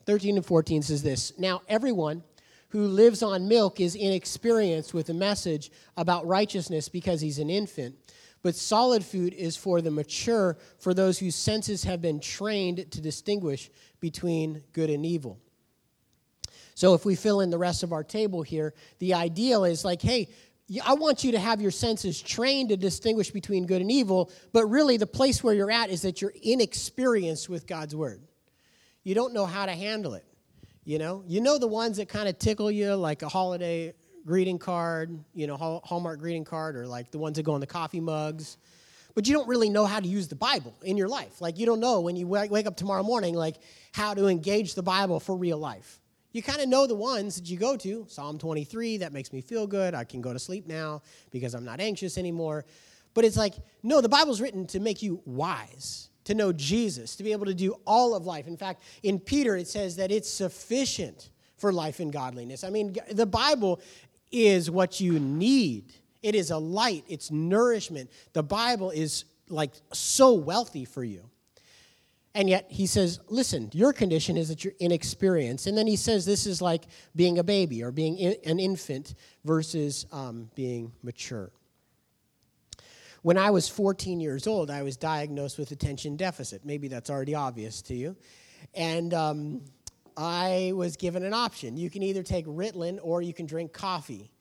13 0.07 0.37
and 0.37 0.47
14 0.47 0.83
says 0.83 1.03
this 1.03 1.33
Now, 1.39 1.63
everyone 1.69 2.23
who 2.69 2.87
lives 2.87 3.23
on 3.23 3.49
milk 3.49 3.81
is 3.81 3.95
inexperienced 3.95 4.95
with 4.95 5.07
the 5.07 5.15
message 5.15 5.71
about 5.97 6.27
righteousness 6.27 6.89
because 6.89 7.21
he's 7.21 7.39
an 7.39 7.51
infant. 7.51 7.95
But 8.43 8.57
solid 8.57 9.05
food 9.05 9.35
is 9.35 9.57
for 9.57 9.81
the 9.81 9.91
mature, 9.91 10.57
for 10.79 10.95
those 10.95 11.19
whose 11.19 11.37
senses 11.37 11.85
have 11.85 12.03
been 12.03 12.19
trained 12.19 12.91
to 12.91 13.01
distinguish 13.01 13.71
between 14.01 14.65
good 14.73 14.91
and 14.91 15.07
evil. 15.07 15.39
So 16.75 16.95
if 16.95 17.05
we 17.05 17.15
fill 17.15 17.41
in 17.41 17.51
the 17.51 17.59
rest 17.59 17.83
of 17.83 17.93
our 17.93 18.03
table 18.03 18.43
here, 18.43 18.75
the 18.99 19.15
ideal 19.15 19.65
is 19.65 19.85
like, 19.85 20.03
hey, 20.03 20.29
I 20.85 20.95
want 20.95 21.23
you 21.23 21.33
to 21.33 21.39
have 21.39 21.61
your 21.61 21.71
senses 21.71 22.21
trained 22.21 22.71
to 22.71 22.77
distinguish 22.77 23.31
between 23.31 23.67
good 23.67 23.83
and 23.83 23.91
evil, 23.91 24.31
but 24.53 24.67
really 24.67 24.97
the 24.97 25.07
place 25.07 25.45
where 25.45 25.55
you're 25.55 25.71
at 25.71 25.91
is 25.91 26.03
that 26.03 26.23
you're 26.23 26.35
inexperienced 26.43 27.49
with 27.49 27.67
God's 27.67 27.95
word. 27.95 28.23
You 29.05 29.15
don't 29.15 29.33
know 29.33 29.47
how 29.47 29.67
to 29.67 29.73
handle 29.73 30.15
it. 30.15 30.25
You 30.85 30.99
know, 30.99 31.23
you 31.27 31.41
know 31.41 31.59
the 31.59 31.69
ones 31.69 31.99
that 31.99 32.09
kind 32.09 32.29
of 32.29 32.39
tickle 32.39 32.71
you, 32.71 32.95
like 32.95 33.23
a 33.23 33.29
holiday 33.29 33.95
greeting 34.27 34.59
card, 34.59 35.17
you 35.35 35.47
know, 35.47 35.57
Hallmark 35.57 36.19
greeting 36.19 36.45
card, 36.45 36.77
or 36.77 36.87
like 36.87 37.11
the 37.11 37.19
ones 37.19 37.37
that 37.37 37.45
go 37.45 37.55
in 37.55 37.61
the 37.61 37.67
coffee 37.67 38.01
mugs. 38.01 38.57
But 39.15 39.29
you 39.29 39.35
don't 39.35 39.47
really 39.47 39.69
know 39.69 39.85
how 39.85 40.01
to 40.01 40.09
use 40.09 40.27
the 40.27 40.35
Bible 40.35 40.75
in 40.83 40.97
your 40.97 41.09
life. 41.09 41.41
Like 41.41 41.59
you 41.59 41.67
don't 41.67 41.81
know 41.81 42.01
when 42.01 42.17
you 42.17 42.27
wake 42.27 42.67
up 42.67 42.77
tomorrow 42.77 43.03
morning, 43.03 43.35
like 43.35 43.57
how 43.93 44.15
to 44.15 44.27
engage 44.27 44.75
the 44.75 44.83
Bible 44.83 45.21
for 45.21 45.37
real 45.37 45.59
life 45.59 46.01
you 46.33 46.43
kind 46.43 46.61
of 46.61 46.69
know 46.69 46.87
the 46.87 46.95
ones 46.95 47.37
that 47.37 47.49
you 47.49 47.59
go 47.59 47.77
to. 47.77 48.07
Psalm 48.09 48.39
23, 48.39 48.99
that 48.99 49.13
makes 49.13 49.33
me 49.33 49.41
feel 49.41 49.67
good. 49.67 49.95
I 49.95 50.05
can 50.05 50.21
go 50.21 50.33
to 50.33 50.39
sleep 50.39 50.67
now 50.67 51.03
because 51.31 51.55
I'm 51.55 51.65
not 51.65 51.81
anxious 51.81 52.19
anymore. 52.19 52.65
But 53.15 53.25
it's 53.25 53.37
like, 53.37 53.55
no, 53.83 54.01
the 54.01 54.09
Bible's 54.09 54.41
written 54.41 54.67
to 54.69 54.81
make 54.81 55.03
you 55.03 55.21
wise, 55.27 56.09
to 56.25 56.35
know 56.35 56.53
Jesus, 56.53 57.17
to 57.17 57.23
be 57.23 57.33
able 57.33 57.47
to 57.47 57.55
do 57.55 57.75
all 57.87 58.15
of 58.15 58.27
life. 58.27 58.47
In 58.47 58.57
fact, 58.57 58.83
in 59.03 59.19
Peter, 59.19 59.57
it 59.57 59.69
says 59.69 59.97
that 59.97 60.11
it's 60.11 60.31
sufficient 60.31 61.31
for 61.57 61.73
life 61.73 62.01
and 62.01 62.13
godliness. 62.13 62.65
I 62.65 62.71
mean, 62.71 62.97
the 63.11 63.27
Bible 63.27 63.81
is 64.31 64.71
what 64.71 65.01
you 65.01 65.19
need. 65.19 65.93
It 66.23 66.35
is 66.35 66.51
a 66.51 66.59
light, 66.59 67.05
it's 67.09 67.31
nourishment. 67.31 68.11
The 68.33 68.43
Bible 68.43 68.91
is 68.91 69.25
like 69.49 69.73
so 69.93 70.35
wealthy 70.35 70.85
for 70.85 71.05
you. 71.05 71.29
And 72.35 72.49
yet 72.49 72.67
he 72.71 72.87
says, 72.87 73.21
listen, 73.29 73.69
your 73.75 73.93
condition 73.93 74.39
is 74.39 74.49
that 74.49 74.65
you're 74.65 74.73
inexperienced. 74.81 75.67
And 75.67 75.77
then 75.77 75.87
he 75.87 75.97
says 75.97 76.25
this 76.25 76.47
is 76.47 76.63
like 76.63 76.85
being 77.15 77.39
a 77.39 77.45
baby 77.45 77.83
or 77.83 77.91
being 77.91 78.19
an 78.45 78.59
infant 78.59 79.15
versus 79.45 80.07
um, 80.13 80.51
being 80.55 80.93
mature. 81.03 81.51
When 83.23 83.39
I 83.39 83.51
was 83.51 83.69
14 83.69 84.19
years 84.21 84.49
old, 84.49 84.69
I 84.69 84.83
was 84.83 84.97
diagnosed 84.97 85.57
with 85.57 85.71
attention 85.71 86.17
deficit. 86.17 86.65
Maybe 86.65 86.89
that's 86.89 87.09
already 87.09 87.37
obvious 87.37 87.81
to 87.83 87.95
you. 87.95 88.17
And 88.75 89.15
um, 89.15 89.63
I 90.17 90.73
was 90.75 90.97
given 90.97 91.25
an 91.25 91.33
option. 91.33 91.77
You 91.77 91.89
can 91.89 92.03
either 92.03 92.25
take 92.25 92.47
Ritalin 92.47 92.99
or 93.01 93.23
you 93.23 93.33
can 93.33 93.47
drink 93.47 93.73
coffee. 93.73 94.33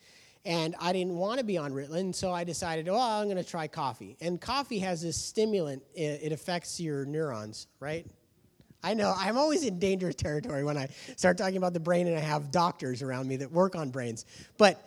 And 0.46 0.76
I 0.80 0.94
didn't 0.94 1.16
want 1.16 1.38
to 1.38 1.46
be 1.46 1.60
on 1.60 1.72
Ritalin, 1.72 2.16
so 2.16 2.34
I 2.34 2.44
decided, 2.44 2.90
oh, 2.90 3.00
I'm 3.00 3.26
going 3.26 3.38
to 3.38 3.44
try 3.44 3.68
coffee. 3.68 4.18
And 4.20 4.42
coffee 4.42 4.80
has 4.80 5.04
this 5.04 5.16
stimulant, 5.16 5.84
it, 5.94 6.32
affects 6.32 6.80
your 6.80 7.06
neurons, 7.06 7.68
right? 7.80 8.08
I 8.84 8.96
know, 8.96 9.14
I'm 9.16 9.38
always 9.38 9.64
in 9.64 9.78
dangerous 9.78 10.16
territory 10.16 10.64
when 10.64 10.78
I 10.78 10.90
start 11.16 11.38
talking 11.38 11.58
about 11.58 11.74
the 11.74 11.80
brain 11.80 12.08
and 12.08 12.18
I 12.18 12.22
have 12.22 12.50
doctors 12.50 13.04
around 13.04 13.28
me 13.28 13.36
that 13.36 13.52
work 13.52 13.76
on 13.76 13.92
brains. 13.92 14.26
But 14.58 14.84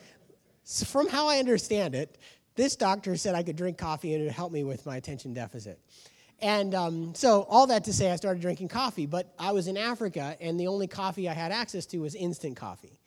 from 0.64 1.08
how 1.08 1.28
I 1.28 1.38
understand 1.38 1.94
it, 1.94 2.18
this 2.56 2.76
doctor 2.76 3.16
said 3.16 3.34
I 3.34 3.42
could 3.42 3.56
drink 3.56 3.78
coffee 3.78 4.14
and 4.14 4.22
it 4.22 4.26
would 4.26 4.34
help 4.34 4.52
me 4.52 4.64
with 4.64 4.86
my 4.86 4.96
attention 4.96 5.34
deficit. 5.34 5.78
And 6.40 6.74
um, 6.74 7.14
so, 7.14 7.42
all 7.48 7.68
that 7.68 7.84
to 7.84 7.92
say, 7.92 8.10
I 8.10 8.16
started 8.16 8.42
drinking 8.42 8.68
coffee, 8.68 9.06
but 9.06 9.32
I 9.38 9.52
was 9.52 9.68
in 9.68 9.76
Africa 9.76 10.36
and 10.40 10.58
the 10.58 10.66
only 10.66 10.86
coffee 10.86 11.28
I 11.28 11.32
had 11.32 11.52
access 11.52 11.86
to 11.86 11.98
was 11.98 12.14
instant 12.14 12.56
coffee. 12.56 12.98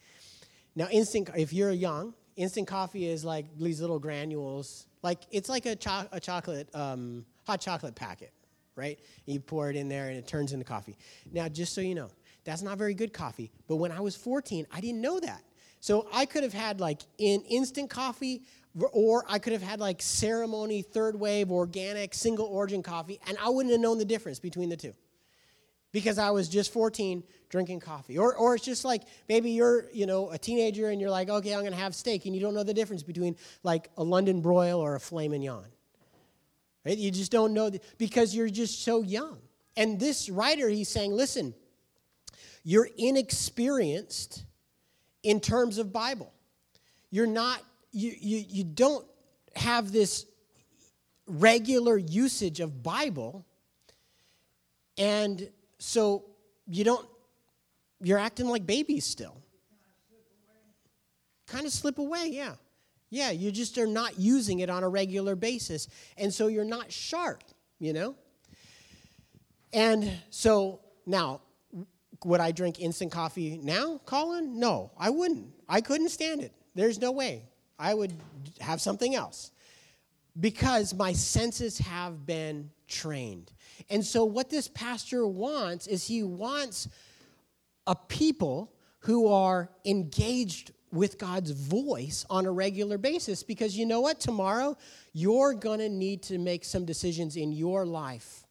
Now, 0.75 0.88
instant, 0.89 1.29
if 1.36 1.53
you're 1.53 1.71
young, 1.71 2.13
Instant 2.38 2.67
coffee 2.67 3.07
is 3.10 3.25
like 3.25 3.45
these 3.57 3.81
little 3.81 3.97
granules. 3.97 4.86
Like 5.01 5.21
it's 5.31 5.49
like 5.49 5.65
a, 5.65 5.75
cho- 5.75 6.07
a 6.12 6.19
chocolate, 6.19 6.69
um, 6.75 7.25
hot 7.47 7.60
chocolate 7.60 7.95
packet, 7.95 8.31
right? 8.75 8.99
You 9.25 9.39
pour 9.39 9.71
it 9.71 9.75
in 9.75 9.89
there 9.89 10.07
and 10.10 10.17
it 10.17 10.27
turns 10.27 10.53
into 10.53 10.63
coffee. 10.63 10.97
Now, 11.31 11.49
just 11.49 11.73
so 11.73 11.81
you 11.81 11.95
know, 11.95 12.10
that's 12.43 12.62
not 12.62 12.77
very 12.77 12.93
good 12.93 13.12
coffee. 13.12 13.51
But 13.67 13.77
when 13.77 13.91
I 13.91 13.99
was 14.01 14.15
14, 14.15 14.67
I 14.71 14.79
didn't 14.79 15.01
know 15.01 15.19
that. 15.19 15.41
So 15.79 16.07
I 16.13 16.25
could 16.25 16.43
have 16.43 16.53
had 16.53 16.79
like 16.79 17.01
in 17.17 17.41
instant 17.49 17.89
coffee, 17.89 18.43
or 18.91 19.25
I 19.27 19.39
could 19.39 19.53
have 19.53 19.61
had 19.61 19.79
like 19.79 20.01
ceremony, 20.01 20.81
third 20.81 21.19
wave, 21.19 21.51
organic, 21.51 22.13
single 22.13 22.45
origin 22.45 22.83
coffee, 22.83 23.19
and 23.27 23.37
I 23.41 23.49
wouldn't 23.49 23.71
have 23.71 23.81
known 23.81 23.97
the 23.97 24.05
difference 24.05 24.39
between 24.39 24.69
the 24.69 24.77
two 24.77 24.93
because 25.91 26.17
I 26.19 26.29
was 26.31 26.47
just 26.47 26.71
14 26.73 27.23
drinking 27.49 27.79
coffee. 27.79 28.17
Or, 28.17 28.35
or 28.35 28.55
it's 28.55 28.63
just 28.63 28.85
like 28.85 29.03
maybe 29.27 29.51
you're, 29.51 29.85
you 29.91 30.05
know, 30.05 30.29
a 30.31 30.37
teenager 30.37 30.89
and 30.89 30.99
you're 31.01 31.09
like, 31.09 31.29
okay, 31.29 31.53
I'm 31.53 31.61
going 31.61 31.71
to 31.71 31.77
have 31.77 31.95
steak, 31.95 32.25
and 32.25 32.35
you 32.35 32.41
don't 32.41 32.53
know 32.53 32.63
the 32.63 32.73
difference 32.73 33.03
between 33.03 33.35
like 33.63 33.89
a 33.97 34.03
London 34.03 34.41
broil 34.41 34.79
or 34.79 34.95
a 34.95 34.99
filet 34.99 35.27
mignon. 35.27 35.65
Right? 36.85 36.97
You 36.97 37.11
just 37.11 37.31
don't 37.31 37.53
know 37.53 37.69
the, 37.69 37.81
because 37.97 38.35
you're 38.35 38.49
just 38.49 38.83
so 38.83 39.01
young. 39.01 39.39
And 39.75 39.99
this 39.99 40.29
writer, 40.29 40.69
he's 40.69 40.89
saying, 40.89 41.11
listen, 41.11 41.53
you're 42.63 42.89
inexperienced 42.97 44.43
in 45.23 45.39
terms 45.39 45.77
of 45.77 45.91
Bible. 45.91 46.33
You're 47.09 47.27
not, 47.27 47.61
you, 47.91 48.13
you, 48.19 48.43
you 48.47 48.63
don't 48.63 49.06
have 49.56 49.91
this 49.91 50.26
regular 51.28 51.97
usage 51.97 52.60
of 52.60 52.84
Bible. 52.84 53.45
And 54.97 55.50
so 55.80 56.26
you 56.67 56.84
don't, 56.84 57.08
you're 58.02 58.17
acting 58.17 58.47
like 58.47 58.65
babies 58.65 59.06
still. 59.06 59.41
Kind 61.47 61.65
of 61.65 61.71
slip 61.71 61.97
away, 61.97 62.30
yeah. 62.32 62.56
Yeah, 63.10 63.32
you 63.32 63.52
just 63.52 63.78
are 63.78 63.88
not 63.88 64.19
using 64.19 64.60
it 64.60 64.69
on 64.69 64.84
a 64.84 64.89
regular 64.89 65.36
basis. 65.36 65.88
And 66.17 66.34
so 66.34 66.47
you're 66.47 66.65
not 66.65 66.91
sharp, 66.91 67.43
you 67.80 67.93
know? 67.93 68.15
And 69.71 70.12
so 70.30 70.82
now, 71.06 71.41
would 72.26 72.41
I 72.41 72.52
drink 72.52 72.80
instant 72.80 73.12
coffee 73.12 73.60
now, 73.62 74.00
Colin? 74.06 74.60
No, 74.60 74.91
I 74.97 75.10
wouldn't. 75.10 75.54
I 75.69 75.82
couldn't 75.82 76.10
stand 76.10 76.41
it. 76.41 76.52
There's 76.76 77.00
no 77.00 77.12
way. 77.12 77.43
I 77.79 77.93
would 77.93 78.13
have 78.59 78.81
something 78.81 79.15
else 79.15 79.51
because 80.39 80.93
my 80.93 81.13
senses 81.13 81.77
have 81.79 82.25
been 82.25 82.69
trained. 82.87 83.51
And 83.89 84.05
so, 84.05 84.25
what 84.25 84.49
this 84.49 84.67
pastor 84.67 85.27
wants 85.27 85.87
is 85.87 86.07
he 86.07 86.23
wants 86.23 86.87
a 87.85 87.95
people 87.95 88.73
who 88.99 89.27
are 89.27 89.69
engaged 89.85 90.71
with 90.91 91.17
God's 91.17 91.51
voice 91.51 92.25
on 92.29 92.45
a 92.45 92.51
regular 92.51 92.97
basis 92.97 93.43
because 93.43 93.77
you 93.77 93.85
know 93.85 94.01
what? 94.01 94.19
Tomorrow, 94.19 94.77
you're 95.13 95.53
going 95.53 95.79
to 95.79 95.89
need 95.89 96.23
to 96.23 96.37
make 96.37 96.63
some 96.65 96.85
decisions 96.85 97.35
in 97.35 97.51
your 97.51 97.85
life. 97.85 98.45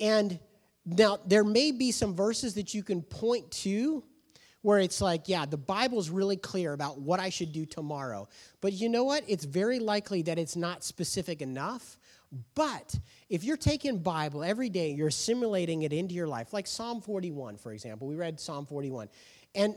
And 0.00 0.38
now, 0.84 1.18
there 1.26 1.44
may 1.44 1.72
be 1.72 1.90
some 1.90 2.14
verses 2.14 2.54
that 2.54 2.74
you 2.74 2.82
can 2.82 3.02
point 3.02 3.50
to 3.50 4.04
where 4.62 4.78
it's 4.78 5.00
like, 5.00 5.28
yeah, 5.28 5.46
the 5.46 5.56
Bible's 5.56 6.10
really 6.10 6.36
clear 6.36 6.72
about 6.72 7.00
what 7.00 7.20
I 7.20 7.28
should 7.28 7.52
do 7.52 7.64
tomorrow. 7.64 8.28
But 8.60 8.72
you 8.72 8.88
know 8.88 9.04
what? 9.04 9.22
It's 9.28 9.44
very 9.44 9.78
likely 9.78 10.22
that 10.22 10.38
it's 10.38 10.56
not 10.56 10.82
specific 10.84 11.42
enough. 11.42 11.96
But 12.54 12.98
if 13.28 13.44
you're 13.44 13.56
taking 13.56 13.98
Bible 13.98 14.44
every 14.44 14.68
day, 14.68 14.90
you're 14.90 15.08
assimilating 15.08 15.82
it 15.82 15.92
into 15.92 16.14
your 16.14 16.28
life, 16.28 16.52
like 16.52 16.66
Psalm 16.66 17.00
41, 17.00 17.56
for 17.56 17.72
example. 17.72 18.06
We 18.06 18.16
read 18.16 18.38
Psalm 18.38 18.66
41. 18.66 19.08
And 19.54 19.76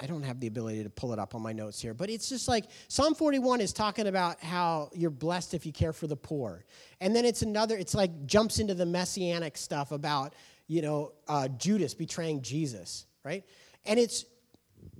I 0.00 0.06
don't 0.06 0.22
have 0.22 0.40
the 0.40 0.46
ability 0.46 0.82
to 0.82 0.90
pull 0.90 1.12
it 1.12 1.18
up 1.18 1.34
on 1.34 1.42
my 1.42 1.52
notes 1.52 1.80
here, 1.80 1.94
but 1.94 2.10
it's 2.10 2.28
just 2.28 2.48
like 2.48 2.64
Psalm 2.88 3.14
41 3.14 3.60
is 3.60 3.72
talking 3.72 4.06
about 4.06 4.42
how 4.42 4.90
you're 4.94 5.10
blessed 5.10 5.54
if 5.54 5.66
you 5.66 5.72
care 5.72 5.92
for 5.92 6.06
the 6.06 6.16
poor. 6.16 6.64
And 7.00 7.14
then 7.14 7.24
it's 7.24 7.42
another, 7.42 7.76
it's 7.76 7.94
like 7.94 8.26
jumps 8.26 8.58
into 8.58 8.74
the 8.74 8.86
messianic 8.86 9.56
stuff 9.56 9.92
about, 9.92 10.34
you 10.66 10.82
know, 10.82 11.12
uh, 11.28 11.48
Judas 11.48 11.94
betraying 11.94 12.42
Jesus, 12.42 13.06
right? 13.24 13.44
And 13.84 13.98
it's 13.98 14.24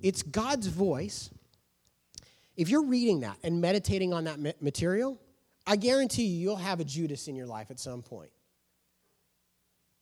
it's 0.00 0.22
God's 0.22 0.66
voice. 0.66 1.30
If 2.56 2.68
you're 2.68 2.84
reading 2.84 3.20
that 3.20 3.38
and 3.42 3.60
meditating 3.60 4.12
on 4.12 4.24
that 4.24 4.62
material, 4.62 5.18
I 5.66 5.76
guarantee 5.76 6.24
you, 6.24 6.40
you'll 6.40 6.56
have 6.56 6.80
a 6.80 6.84
Judas 6.84 7.28
in 7.28 7.36
your 7.36 7.46
life 7.46 7.70
at 7.70 7.78
some 7.78 8.02
point. 8.02 8.30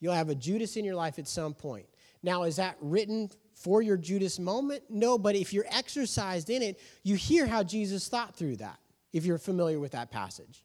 You'll 0.00 0.14
have 0.14 0.30
a 0.30 0.34
Judas 0.34 0.76
in 0.76 0.84
your 0.84 0.94
life 0.94 1.18
at 1.18 1.28
some 1.28 1.54
point. 1.54 1.86
Now, 2.22 2.44
is 2.44 2.56
that 2.56 2.76
written 2.80 3.30
for 3.54 3.82
your 3.82 3.96
Judas 3.96 4.38
moment? 4.38 4.82
No, 4.88 5.18
but 5.18 5.36
if 5.36 5.52
you're 5.52 5.66
exercised 5.70 6.50
in 6.50 6.62
it, 6.62 6.80
you 7.02 7.14
hear 7.14 7.46
how 7.46 7.62
Jesus 7.62 8.08
thought 8.08 8.34
through 8.34 8.56
that, 8.56 8.78
if 9.12 9.24
you're 9.24 9.38
familiar 9.38 9.78
with 9.78 9.92
that 9.92 10.10
passage. 10.10 10.64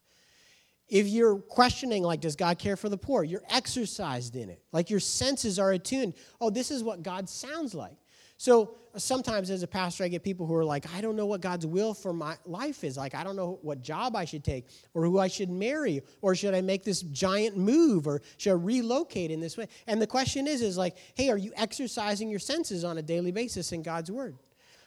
If 0.88 1.08
you're 1.08 1.38
questioning, 1.38 2.04
like, 2.04 2.22
does 2.22 2.36
God 2.36 2.60
care 2.60 2.76
for 2.76 2.90
the 2.90 2.98
poor? 2.98 3.24
You're 3.24 3.44
exercised 3.50 4.36
in 4.36 4.50
it. 4.50 4.62
Like 4.72 4.90
your 4.90 5.00
senses 5.00 5.58
are 5.58 5.72
attuned. 5.72 6.14
Oh, 6.40 6.50
this 6.50 6.70
is 6.70 6.84
what 6.84 7.02
God 7.02 7.28
sounds 7.28 7.74
like. 7.74 7.98
So 8.38 8.76
uh, 8.94 9.00
sometimes 9.00 9.50
as 9.50 9.64
a 9.64 9.68
pastor, 9.68 10.04
I 10.04 10.10
get 10.10 10.24
people 10.24 10.46
who 10.46 10.54
are 10.56 10.66
like, 10.66 10.86
I 10.94 11.02
don't 11.02 11.16
know 11.16 11.26
what 11.26 11.42
God's 11.42 11.66
will 11.66 11.94
for 11.94 12.14
my 12.14 12.38
life 12.46 12.84
is. 12.84 12.98
Like, 12.98 13.16
I 13.16 13.24
don't 13.24 13.36
know 13.36 13.60
what 13.62 13.82
job 13.82 14.16
I 14.16 14.26
should 14.26 14.44
take 14.44 14.68
or 14.94 15.04
who 15.04 15.20
I 15.20 15.28
should 15.28 15.50
marry 15.50 16.02
or 16.22 16.36
should 16.36 16.54
I 16.54 16.62
make 16.62 16.84
this 16.84 17.02
giant 17.02 17.58
move 17.58 18.08
or 18.08 18.22
should 18.38 18.52
I 18.52 18.56
relocate 18.56 19.32
in 19.32 19.40
this 19.40 19.58
way? 19.58 19.68
And 19.88 20.02
the 20.02 20.08
question 20.08 20.48
is, 20.48 20.62
is 20.62 20.78
like, 20.78 20.98
hey, 21.16 21.30
are 21.30 21.38
you 21.38 21.54
exercising 21.56 22.30
your 22.30 22.40
senses 22.40 22.84
on 22.84 22.98
a 22.98 23.02
daily 23.02 23.32
basis 23.32 23.72
in 23.72 23.82
God's 23.82 24.12
word? 24.12 24.38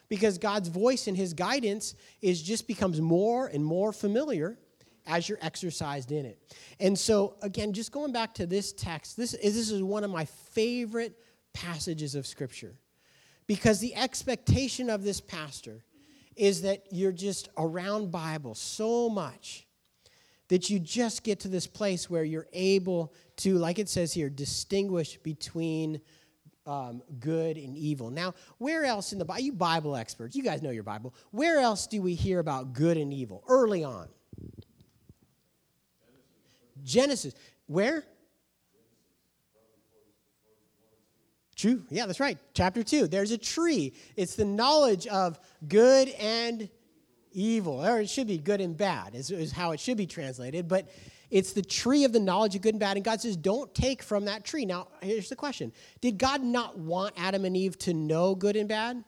Because 0.08 0.38
God's 0.38 0.68
voice 0.68 1.06
and 1.06 1.16
his 1.16 1.34
guidance 1.34 1.94
is 2.22 2.42
just 2.42 2.66
becomes 2.66 3.00
more 3.00 3.46
and 3.46 3.64
more 3.64 3.92
familiar 3.92 4.58
as 5.08 5.28
you're 5.28 5.38
exercised 5.40 6.12
in 6.12 6.24
it. 6.24 6.38
And 6.78 6.96
so, 6.96 7.34
again, 7.42 7.72
just 7.72 7.90
going 7.90 8.12
back 8.12 8.34
to 8.34 8.46
this 8.46 8.72
text, 8.72 9.16
this 9.16 9.34
is, 9.34 9.54
this 9.54 9.70
is 9.70 9.82
one 9.82 10.04
of 10.04 10.10
my 10.10 10.26
favorite 10.26 11.18
passages 11.52 12.14
of 12.14 12.26
Scripture 12.26 12.78
because 13.46 13.80
the 13.80 13.96
expectation 13.96 14.90
of 14.90 15.02
this 15.02 15.20
pastor 15.20 15.82
is 16.36 16.62
that 16.62 16.84
you're 16.92 17.10
just 17.10 17.48
around 17.56 18.12
Bible 18.12 18.54
so 18.54 19.08
much 19.08 19.66
that 20.48 20.70
you 20.70 20.78
just 20.78 21.24
get 21.24 21.40
to 21.40 21.48
this 21.48 21.66
place 21.66 22.08
where 22.08 22.24
you're 22.24 22.46
able 22.52 23.12
to, 23.36 23.58
like 23.58 23.78
it 23.78 23.88
says 23.88 24.12
here, 24.12 24.30
distinguish 24.30 25.18
between 25.18 26.00
um, 26.66 27.02
good 27.18 27.56
and 27.56 27.76
evil. 27.76 28.10
Now, 28.10 28.34
where 28.58 28.84
else 28.84 29.12
in 29.12 29.18
the 29.18 29.24
Bible, 29.24 29.42
you 29.42 29.52
Bible 29.52 29.96
experts, 29.96 30.36
you 30.36 30.42
guys 30.42 30.62
know 30.62 30.70
your 30.70 30.82
Bible, 30.82 31.14
where 31.30 31.58
else 31.58 31.86
do 31.86 32.00
we 32.02 32.14
hear 32.14 32.38
about 32.38 32.72
good 32.74 32.96
and 32.96 33.12
evil 33.12 33.42
early 33.48 33.84
on? 33.84 34.08
Genesis. 36.84 37.34
Where? 37.66 38.04
True. 41.58 41.82
Yeah, 41.90 42.06
that's 42.06 42.20
right. 42.20 42.38
Chapter 42.54 42.84
2. 42.84 43.08
There's 43.08 43.32
a 43.32 43.38
tree. 43.38 43.92
It's 44.16 44.36
the 44.36 44.44
knowledge 44.44 45.08
of 45.08 45.40
good 45.66 46.08
and 46.10 46.68
evil. 47.32 47.84
Or 47.84 48.00
it 48.00 48.08
should 48.08 48.28
be 48.28 48.38
good 48.38 48.60
and 48.60 48.76
bad, 48.76 49.16
is, 49.16 49.30
is 49.32 49.50
how 49.50 49.72
it 49.72 49.80
should 49.80 49.96
be 49.96 50.06
translated. 50.06 50.68
But 50.68 50.88
it's 51.30 51.52
the 51.52 51.62
tree 51.62 52.04
of 52.04 52.12
the 52.12 52.20
knowledge 52.20 52.54
of 52.54 52.62
good 52.62 52.74
and 52.74 52.80
bad. 52.80 52.96
And 52.96 53.04
God 53.04 53.20
says, 53.20 53.36
don't 53.36 53.74
take 53.74 54.02
from 54.02 54.26
that 54.26 54.44
tree. 54.44 54.64
Now, 54.64 54.88
here's 55.02 55.28
the 55.28 55.36
question 55.36 55.72
Did 56.00 56.16
God 56.16 56.42
not 56.42 56.78
want 56.78 57.14
Adam 57.16 57.44
and 57.44 57.56
Eve 57.56 57.76
to 57.80 57.92
know 57.92 58.36
good 58.36 58.54
and 58.56 58.68
bad? 58.68 59.02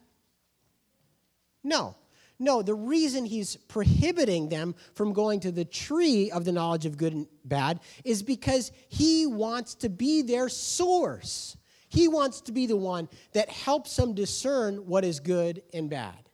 No. 1.63 1.95
No, 2.43 2.63
the 2.63 2.75
reason 2.75 3.27
he's 3.27 3.55
prohibiting 3.55 4.49
them 4.49 4.75
from 4.95 5.13
going 5.13 5.41
to 5.41 5.53
the 5.53 5.67
tree 5.67 6.31
of 6.31 6.47
the 6.47 6.53
knowledge 6.53 6.87
of 6.87 6.97
good 6.97 7.13
and 7.13 7.27
bad 7.45 7.81
is 8.03 8.23
because 8.23 8.73
he 8.89 9.27
wants 9.27 9.75
to 9.77 9.91
be 9.91 10.23
their 10.23 10.49
source. 10.49 11.59
He 11.91 12.09
wants 12.09 12.41
to 12.43 12.53
be 12.53 12.67
the 12.67 12.77
one 12.77 13.11
that 13.35 13.51
helps 13.51 13.95
them 13.95 14.15
discern 14.15 14.87
what 14.87 15.05
is 15.05 15.21
good 15.21 15.63
and 15.75 15.91
bad. 15.91 16.31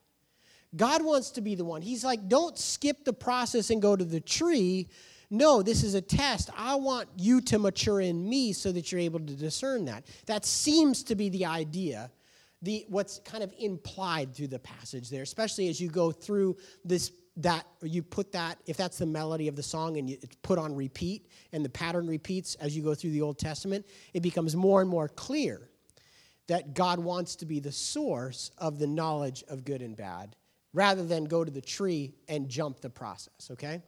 God 0.76 1.04
wants 1.04 1.30
to 1.32 1.40
be 1.40 1.56
the 1.56 1.64
one. 1.64 1.82
He's 1.82 2.04
like, 2.04 2.28
don't 2.28 2.56
skip 2.56 3.04
the 3.04 3.12
process 3.12 3.70
and 3.70 3.82
go 3.82 3.96
to 3.96 4.04
the 4.04 4.20
tree. 4.20 4.88
No, 5.28 5.60
this 5.62 5.82
is 5.82 5.94
a 5.94 6.00
test. 6.00 6.50
I 6.56 6.76
want 6.76 7.08
you 7.16 7.40
to 7.42 7.58
mature 7.58 8.00
in 8.00 8.28
me 8.28 8.52
so 8.52 8.70
that 8.70 8.92
you're 8.92 9.00
able 9.00 9.20
to 9.20 9.34
discern 9.34 9.86
that. 9.86 10.06
That 10.26 10.44
seems 10.44 11.02
to 11.04 11.16
be 11.16 11.30
the 11.30 11.46
idea, 11.46 12.12
the 12.62 12.84
what's 12.88 13.18
kind 13.20 13.44
of 13.44 13.52
implied 13.58 14.34
through 14.34 14.48
the 14.48 14.58
passage 14.58 15.10
there, 15.10 15.22
especially 15.22 15.68
as 15.68 15.80
you 15.80 15.88
go 15.88 16.10
through 16.10 16.56
this 16.84 17.12
that 17.38 17.66
you 17.82 18.02
put 18.02 18.32
that 18.32 18.58
if 18.66 18.76
that's 18.76 18.98
the 18.98 19.06
melody 19.06 19.46
of 19.46 19.56
the 19.56 19.62
song 19.62 19.98
and 19.98 20.08
you, 20.08 20.16
it's 20.22 20.36
put 20.42 20.58
on 20.58 20.74
repeat 20.74 21.28
and 21.52 21.64
the 21.64 21.68
pattern 21.68 22.06
repeats 22.06 22.54
as 22.56 22.74
you 22.74 22.82
go 22.82 22.94
through 22.94 23.10
the 23.10 23.20
Old 23.20 23.38
Testament, 23.38 23.84
it 24.14 24.20
becomes 24.20 24.56
more 24.56 24.80
and 24.80 24.88
more 24.88 25.08
clear 25.08 25.68
that 26.46 26.74
God 26.74 26.98
wants 26.98 27.36
to 27.36 27.46
be 27.46 27.60
the 27.60 27.72
source 27.72 28.50
of 28.56 28.78
the 28.78 28.86
knowledge 28.86 29.44
of 29.48 29.64
good 29.64 29.82
and 29.82 29.96
bad 29.96 30.34
rather 30.72 31.04
than 31.04 31.24
go 31.24 31.44
to 31.44 31.50
the 31.50 31.60
tree 31.60 32.14
and 32.28 32.48
jump 32.48 32.80
the 32.80 32.90
process, 32.90 33.50
okay? 33.50 33.82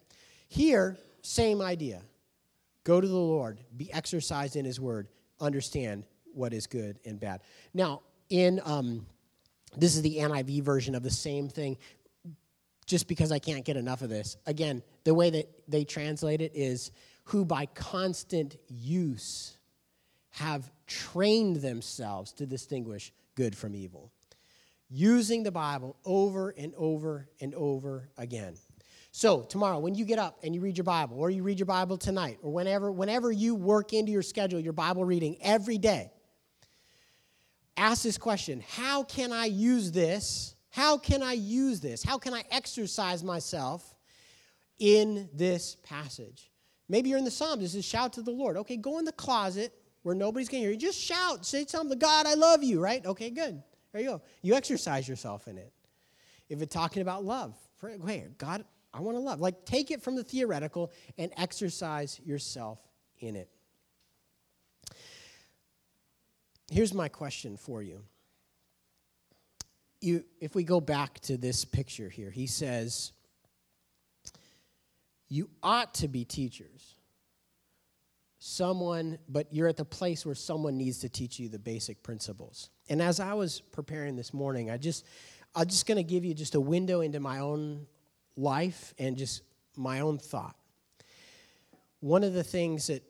Here, 0.49 0.97
same 1.23 1.61
idea. 1.61 2.03
Go 2.85 3.01
to 3.01 3.07
the 3.07 3.15
Lord, 3.15 3.61
be 3.77 3.93
exercised 3.93 4.57
in 4.57 4.65
His 4.65 4.81
Word, 4.81 5.09
understand 5.41 6.05
what 6.33 6.53
is 6.55 6.67
good 6.67 6.99
and 7.05 7.21
bad. 7.21 7.43
Now, 7.75 8.03
in 8.31 8.61
um, 8.65 9.07
this 9.77 9.97
is 9.97 10.03
the 10.03 10.17
NIV 10.19 10.63
version 10.63 10.95
of 10.95 11.03
the 11.03 11.11
same 11.11 11.49
thing, 11.49 11.77
just 12.87 13.07
because 13.07 13.33
I 13.33 13.39
can't 13.39 13.65
get 13.65 13.77
enough 13.77 14.03
of 14.03 14.09
this. 14.09 14.37
Again, 14.47 14.83
the 15.05 15.15
way 15.15 15.31
that 15.31 15.49
they 15.69 15.85
translate 15.85 16.41
it 16.41 16.53
is 16.55 16.91
who 17.25 17.45
by 17.45 17.67
constant 17.67 18.57
use 18.69 19.59
have 20.31 20.71
trained 20.87 21.57
themselves 21.57 22.33
to 22.33 22.47
distinguish 22.47 23.13
good 23.35 23.57
from 23.57 23.75
evil 23.75 24.11
using 24.91 25.43
the 25.43 25.51
Bible 25.51 25.97
over 26.05 26.51
and 26.57 26.73
over 26.77 27.29
and 27.41 27.55
over 27.55 28.09
again. 28.17 28.55
So, 29.11 29.43
tomorrow, 29.43 29.79
when 29.79 29.95
you 29.95 30.05
get 30.05 30.19
up 30.19 30.39
and 30.43 30.55
you 30.55 30.61
read 30.61 30.77
your 30.77 30.85
Bible, 30.85 31.19
or 31.19 31.31
you 31.31 31.43
read 31.43 31.59
your 31.59 31.67
Bible 31.67 31.97
tonight, 31.97 32.39
or 32.43 32.53
whenever, 32.53 32.93
whenever 32.93 33.33
you 33.33 33.55
work 33.55 33.93
into 33.93 34.13
your 34.13 34.23
schedule 34.23 34.61
your 34.61 34.73
Bible 34.73 35.05
reading 35.05 35.37
every 35.41 35.79
day, 35.79 36.13
ask 37.79 38.03
this 38.03 38.19
question 38.19 38.63
How 38.69 39.03
can 39.03 39.33
I 39.33 39.47
use 39.47 39.91
this? 39.93 40.55
How 40.71 40.99
can 40.99 41.23
I 41.23 41.33
use 41.33 41.81
this? 41.81 42.03
How 42.03 42.19
can 42.19 42.35
I 42.35 42.45
exercise 42.51 43.25
myself 43.25 43.95
in 44.79 45.29
this 45.33 45.77
passage? 45.83 46.51
Maybe 46.89 47.09
you're 47.09 47.19
in 47.19 47.25
the 47.25 47.31
Psalms. 47.31 47.63
This 47.63 47.75
is 47.75 47.85
shout 47.85 48.15
to 48.15 48.23
the 48.23 48.31
Lord. 48.31 48.57
Okay, 48.59 48.77
go 48.77 48.99
in 48.99 49.05
the 49.05 49.13
closet 49.13 49.73
where 50.03 50.15
nobody's 50.15 50.49
going 50.49 50.63
to 50.63 50.67
hear 50.67 50.73
you. 50.73 50.79
Just 50.79 50.99
shout. 50.99 51.45
Say 51.45 51.67
something 51.67 51.91
to 51.91 51.97
God, 51.97 52.27
I 52.27 52.35
love 52.35 52.63
you, 52.63 52.81
right? 52.81 53.05
Okay, 53.05 53.31
good. 53.31 53.63
There 53.93 54.03
you 54.03 54.09
go. 54.09 54.23
You 54.43 54.55
exercise 54.55 55.09
yourself 55.09 55.49
in 55.49 55.59
it. 55.59 55.73
If 56.49 56.63
it's 56.63 56.73
talking 56.73 57.03
about 57.03 57.25
love, 57.25 57.55
hey, 58.07 58.27
God, 58.39 58.65
I 58.93 59.01
want 59.01 59.17
to 59.17 59.21
love. 59.21 59.41
Like, 59.41 59.65
take 59.65 59.91
it 59.91 60.03
from 60.03 60.17
the 60.17 60.25
theoretical 60.25 60.93
and 61.19 61.31
exercise 61.37 62.21
yourself 62.25 62.79
in 63.19 63.37
it. 63.37 63.51
Here's 66.71 66.93
my 66.93 67.09
question 67.09 67.57
for 67.57 67.83
you. 67.83 68.03
you. 70.01 70.25
If 70.41 70.55
we 70.55 70.65
go 70.65 70.81
back 70.81 71.21
to 71.21 71.37
this 71.37 71.65
picture 71.65 72.09
here, 72.09 72.31
he 72.31 72.47
says, 72.47 73.13
You 75.29 75.51
ought 75.63 75.95
to 75.95 76.09
be 76.09 76.25
teachers 76.25 76.99
someone, 78.39 79.19
but 79.29 79.53
you're 79.53 79.69
at 79.69 79.77
the 79.77 79.85
place 79.85 80.25
where 80.25 80.35
someone 80.35 80.77
needs 80.77 81.01
to 81.01 81.09
teach 81.09 81.39
you 81.39 81.49
the 81.49 81.59
basic 81.59 82.03
principles. 82.03 82.71
And 82.89 83.03
as 83.03 83.21
I 83.21 83.35
was 83.35 83.61
preparing 83.61 84.17
this 84.17 84.33
morning, 84.33 84.71
I 84.71 84.77
just, 84.77 85.05
I'm 85.55 85.67
just 85.67 85.87
going 85.87 85.97
to 85.97 86.05
give 86.05 86.25
you 86.25 86.35
just 86.35 86.55
a 86.55 86.61
window 86.61 87.01
into 87.01 87.21
my 87.21 87.41
own 87.41 87.87
life 88.37 88.95
and 88.99 89.17
just 89.17 89.43
my 89.77 90.01
own 90.01 90.19
thought. 90.19 90.57
One 92.01 92.23
of 92.23 92.33
the 92.33 92.45
things 92.45 92.87
that 92.87 93.03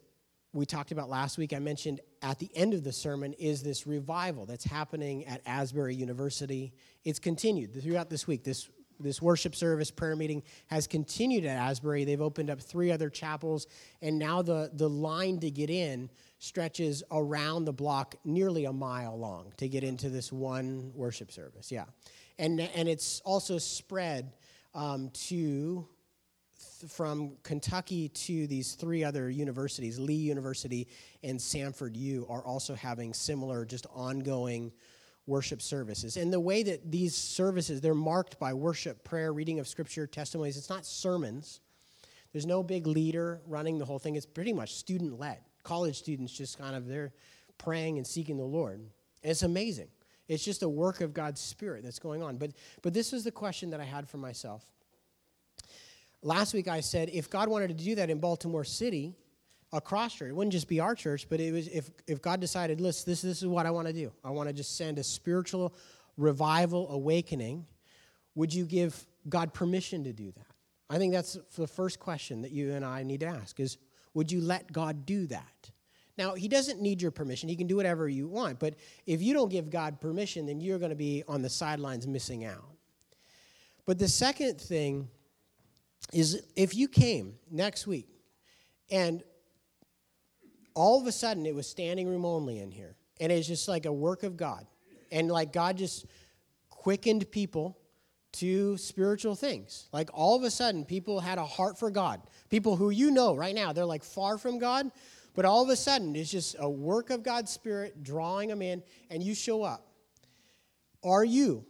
we 0.59 0.67
talked 0.67 0.93
about 0.93 1.09
last 1.09 1.39
week, 1.39 1.53
I 1.53 1.59
mentioned 1.59 2.01
at 2.23 2.39
the 2.39 2.51
end 2.55 2.75
of 2.75 2.85
the 2.85 2.93
sermon, 2.93 3.33
is 3.35 3.63
this 3.63 3.87
revival 3.87 4.45
that's 4.45 4.65
happening 4.65 5.25
at 5.27 5.41
Asbury 5.47 5.95
University. 5.95 6.73
It's 7.05 7.19
continued 7.19 7.81
throughout 7.81 8.11
this 8.11 8.27
week. 8.27 8.45
This 8.45 8.69
this 9.01 9.23
worship 9.23 9.55
service 9.55 9.93
prayer 9.93 10.17
meeting 10.17 10.43
has 10.67 10.89
continued 10.89 11.45
at 11.45 11.57
Asbury. 11.57 12.05
They've 12.05 12.21
opened 12.21 12.51
up 12.51 12.61
three 12.61 12.91
other 12.91 13.09
chapels, 13.09 13.69
and 14.03 14.19
now 14.19 14.43
the, 14.43 14.71
the 14.75 14.89
line 14.89 15.39
to 15.39 15.51
get 15.53 15.71
in 15.71 16.11
stretches 16.41 17.05
around 17.13 17.65
the 17.65 17.73
block 17.73 18.17
nearly 18.25 18.65
a 18.65 18.73
mile 18.73 19.17
long 19.17 19.53
to 19.59 19.69
get 19.69 19.85
into 19.85 20.09
this 20.09 20.33
one 20.33 20.91
worship 20.95 21.31
service. 21.31 21.71
Yeah. 21.71 21.85
And, 22.39 22.61
and 22.61 22.89
it's 22.89 23.21
also 23.21 23.59
spread 23.59 24.33
um, 24.75 25.11
to 25.29 25.87
from 26.89 27.37
Kentucky 27.43 28.09
to 28.09 28.47
these 28.47 28.75
three 28.75 29.05
other 29.05 29.31
universities, 29.31 29.99
Lee 29.99 30.15
University 30.15 30.89
and 31.23 31.39
Samford 31.39 31.97
U, 31.97 32.27
are 32.29 32.45
also 32.45 32.75
having 32.75 33.15
similar, 33.15 33.65
just 33.65 33.87
ongoing 33.95 34.73
worship 35.27 35.61
services. 35.61 36.17
And 36.17 36.33
the 36.33 36.41
way 36.41 36.63
that 36.63 36.91
these 36.91 37.15
services, 37.15 37.81
they're 37.81 37.95
marked 37.95 38.39
by 38.39 38.55
worship, 38.55 39.05
prayer, 39.05 39.33
reading 39.33 39.61
of 39.61 39.69
scripture, 39.69 40.07
testimonies. 40.07 40.57
It's 40.57 40.71
not 40.71 40.87
sermons. 40.87 41.61
There's 42.33 42.47
no 42.47 42.63
big 42.63 42.87
leader 42.87 43.41
running 43.47 43.79
the 43.79 43.85
whole 43.85 43.99
thing. 43.99 44.17
It's 44.17 44.27
pretty 44.27 44.53
much 44.53 44.75
student 44.75 45.19
led. 45.19 45.39
College 45.63 45.99
students 45.99 46.33
just 46.33 46.59
kind 46.59 46.75
of 46.75 46.87
they're 46.87 47.13
praying 47.59 47.99
and 47.99 48.07
seeking 48.07 48.37
the 48.37 48.45
Lord. 48.45 48.81
And 48.81 49.31
it's 49.31 49.43
amazing. 49.43 49.89
It's 50.29 50.45
just 50.45 50.63
a 50.63 50.69
work 50.69 51.01
of 51.01 51.15
God's 51.15 51.41
Spirit 51.41 51.83
that's 51.85 51.99
going 51.99 52.23
on. 52.23 52.37
But 52.37 52.53
but 52.83 52.93
this 52.95 53.13
was 53.13 53.25
the 53.25 53.31
question 53.31 53.71
that 53.71 53.81
I 53.81 53.85
had 53.85 54.09
for 54.09 54.19
myself. 54.19 54.65
Last 56.23 56.55
week 56.55 56.69
I 56.69 56.81
said 56.81 57.11
if 57.13 57.31
God 57.31 57.49
wanted 57.49 57.69
to 57.69 57.85
do 57.85 57.95
that 57.97 58.11
in 58.11 58.19
Baltimore 58.19 58.65
City, 58.65 59.15
across 59.73 60.15
church. 60.15 60.31
It 60.31 60.35
wouldn't 60.35 60.53
just 60.53 60.69
be 60.69 60.81
our 60.81 60.95
church, 60.95 61.27
but 61.29 61.41
it 61.41 61.53
was 61.53 61.69
if, 61.69 61.91
if 62.07 62.23
God 62.23 62.41
decided, 62.41 62.81
listen, 62.81 63.11
this, 63.11 63.23
this 63.23 63.43
is 63.43 63.47
what 63.47 63.67
I 63.67 63.71
want 63.71 63.87
to 63.87 63.93
do. 63.93 64.13
I 64.25 64.31
want 64.31 64.49
to 64.49 64.53
just 64.53 64.77
send 64.77 64.99
a 64.99 65.05
spiritual 65.05 65.75
revival 66.17 66.91
awakening. 66.91 67.67
Would 68.35 68.53
you 68.53 68.65
give 68.65 69.07
God 69.29 69.53
permission 69.53 70.05
to 70.05 70.13
do 70.13 70.33
that? 70.33 70.47
I 70.91 70.97
think 70.97 71.13
that's 71.13 71.37
the 71.57 71.67
first 71.67 72.01
question 72.01 72.43
that 72.43 72.51
you 72.51 72.73
and 72.73 72.85
I 72.85 73.03
need 73.03 73.21
to 73.21 73.27
ask 73.27 73.61
is 73.61 73.77
would 74.15 74.33
you 74.33 74.41
let 74.41 74.73
God 74.73 75.05
do 75.05 75.27
that? 75.27 75.71
Now, 76.17 76.35
he 76.35 76.49
doesn't 76.49 76.81
need 76.81 77.01
your 77.01 77.13
permission. 77.13 77.49
He 77.49 77.55
can 77.55 77.69
do 77.69 77.77
whatever 77.77 78.09
you 78.09 78.27
want, 78.27 78.59
but 78.59 78.75
if 79.07 79.23
you 79.23 79.35
don't 79.35 79.51
give 79.51 79.71
God 79.71 80.01
permission, 80.01 80.47
then 80.47 80.61
you're 80.61 80.79
going 80.79 80.91
to 80.91 80.97
be 80.97 81.23
on 81.29 81.43
the 81.43 81.51
sidelines 81.51 82.09
missing 82.09 82.45
out. 82.45 82.65
But 83.87 83.99
the 83.99 84.09
second 84.09 84.61
thing 84.61 85.09
is 86.13 86.43
if 86.57 86.75
you 86.75 86.89
came 86.89 87.35
next 87.51 87.87
week 87.87 88.09
and 88.91 89.23
all 90.75 91.01
of 91.01 91.07
a 91.07 91.13
sudden 91.13 91.45
it 91.45 91.55
was 91.55 91.67
standing 91.67 92.09
room 92.09 92.25
only 92.25 92.59
in 92.59 92.71
here. 92.71 92.97
And 93.21 93.33
it's 93.33 93.49
just 93.49 93.67
like 93.67 93.85
a 93.85 93.93
work 93.93 94.23
of 94.23 94.37
God. 94.37 94.65
And 95.11 95.29
like 95.29 95.53
God 95.53 95.77
just 95.77 96.07
quickened 96.71 97.31
people 97.31 97.77
to 98.33 98.77
spiritual 98.77 99.35
things. 99.35 99.89
Like 99.93 100.11
all 100.13 100.37
of 100.37 100.45
a 100.45 100.51
sudden, 100.51 100.85
people 100.85 101.19
had 101.19 101.39
a 101.39 101.45
heart 101.45 101.79
for 101.79 101.91
God. 101.91 102.21
People 102.51 102.77
who 102.77 102.91
you 102.91 103.11
know 103.11 103.35
right 103.35 103.55
now, 103.55 103.73
they're 103.73 103.85
like 103.85 104.05
far 104.05 104.39
from 104.39 104.59
God, 104.59 104.91
but 105.35 105.45
all 105.45 105.63
of 105.63 105.69
a 105.69 105.77
sudden, 105.77 106.15
it's 106.15 106.31
just 106.31 106.57
a 106.59 106.69
work 106.69 107.11
of 107.11 107.23
God's 107.23 107.51
Spirit 107.51 108.03
drawing 108.03 108.49
them 108.49 108.63
in, 108.63 108.83
and 109.11 109.23
you 109.23 109.35
show 109.35 109.63
up. 109.63 109.87
Are 111.03 111.25
you? 111.25 111.65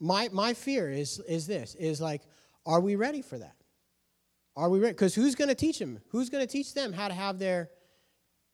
My, 0.00 0.28
my 0.32 0.54
fear 0.54 0.90
is, 0.90 1.20
is 1.20 1.46
this 1.46 1.74
is 1.76 2.00
like, 2.00 2.22
are 2.66 2.80
we 2.80 2.96
ready 2.96 3.22
for 3.22 3.38
that? 3.38 3.56
Are 4.56 4.68
we 4.68 4.78
ready? 4.78 4.92
Because 4.92 5.14
who's 5.14 5.34
going 5.34 5.48
to 5.48 5.54
teach 5.54 5.78
them? 5.78 6.00
Who's 6.08 6.30
going 6.30 6.46
to 6.46 6.50
teach 6.50 6.74
them 6.74 6.92
how 6.92 7.08
to 7.08 7.14
have 7.14 7.38
their 7.38 7.70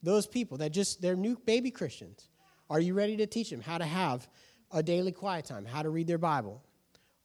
those 0.03 0.27
people 0.27 0.59
that 0.59 0.71
just, 0.71 1.03
they're 1.03 1.17
new 1.17 1.37
baby 1.45 1.71
Christians. 1.71 2.29
Are 2.69 2.81
you 2.81 2.95
ready 2.95 3.17
to 3.19 3.27
teach 3.27 3.51
them 3.51 3.61
how 3.61 3.79
to 3.79 3.85
have 3.85 4.29
a 4.71 4.83
daily 4.83 5.13
quiet 5.13 5.45
time, 5.45 5.65
how 5.65 5.83
to 5.83 5.91
read 5.91 6.07
their 6.07 6.19
Bible? 6.19 6.63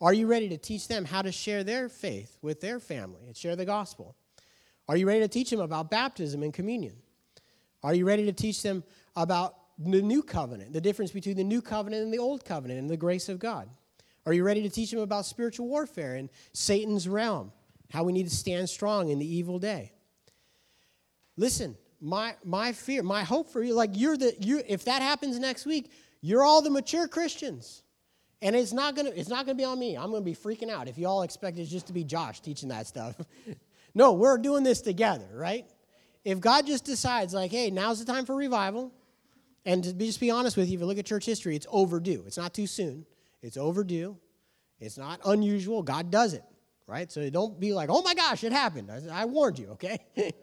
Are 0.01 0.13
you 0.13 0.27
ready 0.27 0.49
to 0.49 0.57
teach 0.57 0.87
them 0.87 1.05
how 1.05 1.21
to 1.21 1.31
share 1.31 1.63
their 1.63 1.87
faith 1.87 2.37
with 2.41 2.59
their 2.59 2.79
family 2.79 3.25
and 3.27 3.35
share 3.35 3.55
the 3.55 3.65
gospel? 3.65 4.15
Are 4.89 4.97
you 4.97 5.07
ready 5.07 5.21
to 5.21 5.27
teach 5.27 5.49
them 5.49 5.61
about 5.61 5.89
baptism 5.89 6.43
and 6.43 6.53
communion? 6.53 6.95
Are 7.81 7.93
you 7.93 8.05
ready 8.05 8.25
to 8.25 8.33
teach 8.33 8.61
them 8.61 8.83
about 9.15 9.55
the 9.77 10.01
new 10.01 10.21
covenant, 10.21 10.73
the 10.73 10.81
difference 10.81 11.11
between 11.11 11.37
the 11.37 11.43
new 11.43 11.61
covenant 11.61 12.03
and 12.03 12.13
the 12.13 12.19
old 12.19 12.43
covenant 12.43 12.79
and 12.79 12.89
the 12.89 12.97
grace 12.97 13.29
of 13.29 13.39
God? 13.39 13.69
Are 14.25 14.33
you 14.33 14.43
ready 14.43 14.63
to 14.63 14.69
teach 14.69 14.91
them 14.91 15.01
about 15.01 15.25
spiritual 15.25 15.67
warfare 15.67 16.15
and 16.15 16.29
Satan's 16.53 17.07
realm, 17.07 17.51
how 17.91 18.03
we 18.03 18.13
need 18.13 18.27
to 18.27 18.35
stand 18.35 18.69
strong 18.69 19.09
in 19.09 19.19
the 19.19 19.25
evil 19.25 19.59
day? 19.59 19.91
Listen, 21.37 21.77
my 22.01 22.35
my 22.43 22.71
fear, 22.71 23.03
my 23.03 23.23
hope 23.23 23.49
for 23.49 23.61
you, 23.61 23.73
like 23.73 23.91
you're 23.93 24.17
the 24.17 24.35
you 24.39 24.61
if 24.67 24.85
that 24.85 25.01
happens 25.01 25.37
next 25.39 25.65
week, 25.65 25.91
you're 26.21 26.43
all 26.43 26.61
the 26.61 26.69
mature 26.69 27.07
Christians. 27.07 27.83
And 28.41 28.55
it's 28.55 28.73
not 28.73 28.95
gonna 28.95 29.11
it's 29.11 29.29
not 29.29 29.45
gonna 29.45 29.57
be 29.57 29.63
on 29.63 29.79
me. 29.79 29.95
I'm 29.95 30.11
gonna 30.11 30.21
be 30.21 30.35
freaking 30.35 30.69
out 30.69 30.87
if 30.87 30.97
you 30.97 31.07
all 31.07 31.21
expect 31.23 31.57
it 31.57 31.65
just 31.65 31.87
to 31.87 31.93
be 31.93 32.03
Josh 32.03 32.41
teaching 32.41 32.69
that 32.69 32.87
stuff. 32.87 33.15
no, 33.95 34.13
we're 34.13 34.37
doing 34.37 34.63
this 34.63 34.81
together, 34.81 35.27
right? 35.33 35.65
If 36.23 36.39
God 36.39 36.65
just 36.65 36.85
decides, 36.85 37.33
like, 37.35 37.51
hey, 37.51 37.69
now's 37.69 38.03
the 38.03 38.11
time 38.11 38.25
for 38.25 38.35
revival, 38.35 38.91
and 39.63 39.83
to 39.83 39.93
be, 39.93 40.07
just 40.07 40.19
be 40.19 40.31
honest 40.31 40.57
with 40.57 40.67
you, 40.67 40.73
if 40.75 40.79
you 40.79 40.87
look 40.87 40.97
at 40.97 41.05
church 41.05 41.25
history, 41.25 41.55
it's 41.55 41.67
overdue. 41.69 42.23
It's 42.25 42.37
not 42.37 42.53
too 42.53 42.65
soon. 42.65 43.05
It's 43.45 43.57
overdue. 43.57 44.17
It's 44.79 44.97
not 44.97 45.19
unusual. 45.23 45.83
God 45.83 46.09
does 46.09 46.33
it, 46.33 46.43
right? 46.87 47.11
So 47.11 47.29
don't 47.29 47.59
be 47.59 47.73
like, 47.73 47.89
oh 47.91 48.01
my 48.01 48.15
gosh, 48.15 48.43
it 48.43 48.51
happened. 48.51 48.91
I, 49.11 49.25
warned 49.25 49.59
you, 49.59 49.67
okay? 49.73 49.99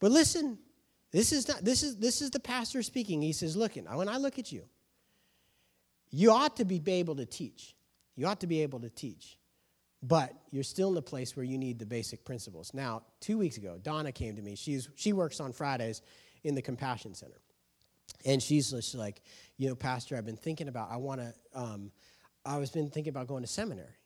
but 0.00 0.10
listen, 0.10 0.58
this 1.10 1.32
is 1.32 1.46
not 1.46 1.62
this 1.62 1.82
is 1.82 1.98
this 1.98 2.22
is 2.22 2.30
the 2.30 2.40
pastor 2.40 2.82
speaking. 2.82 3.20
He 3.20 3.34
says, 3.34 3.56
look, 3.56 3.74
when 3.74 4.08
I 4.08 4.16
look 4.16 4.38
at 4.38 4.50
you, 4.50 4.64
you 6.10 6.30
ought 6.32 6.56
to 6.56 6.64
be 6.64 6.80
able 6.88 7.16
to 7.16 7.26
teach. 7.26 7.76
You 8.16 8.26
ought 8.26 8.40
to 8.40 8.46
be 8.46 8.62
able 8.62 8.80
to 8.80 8.88
teach. 8.88 9.38
But 10.02 10.32
you're 10.50 10.64
still 10.64 10.88
in 10.88 10.94
the 10.94 11.02
place 11.02 11.36
where 11.36 11.44
you 11.44 11.58
need 11.58 11.78
the 11.78 11.86
basic 11.86 12.24
principles. 12.24 12.72
Now, 12.74 13.02
two 13.20 13.38
weeks 13.38 13.58
ago, 13.58 13.78
Donna 13.80 14.10
came 14.10 14.34
to 14.34 14.42
me. 14.42 14.56
She's, 14.56 14.88
she 14.96 15.12
works 15.12 15.38
on 15.38 15.52
Fridays 15.52 16.02
in 16.42 16.56
the 16.56 16.62
Compassion 16.62 17.14
Center. 17.14 17.40
And 18.24 18.42
she's 18.42 18.70
just 18.70 18.94
like, 18.94 19.22
you 19.56 19.68
know, 19.68 19.74
Pastor, 19.74 20.16
I've 20.16 20.26
been 20.26 20.36
thinking 20.36 20.68
about, 20.68 20.90
I 20.90 20.96
want 20.96 21.20
to, 21.20 21.34
um, 21.54 21.90
I 22.44 22.58
was 22.58 22.70
been 22.70 22.90
thinking 22.90 23.10
about 23.10 23.26
going 23.26 23.42
to 23.42 23.48
seminary. 23.48 23.96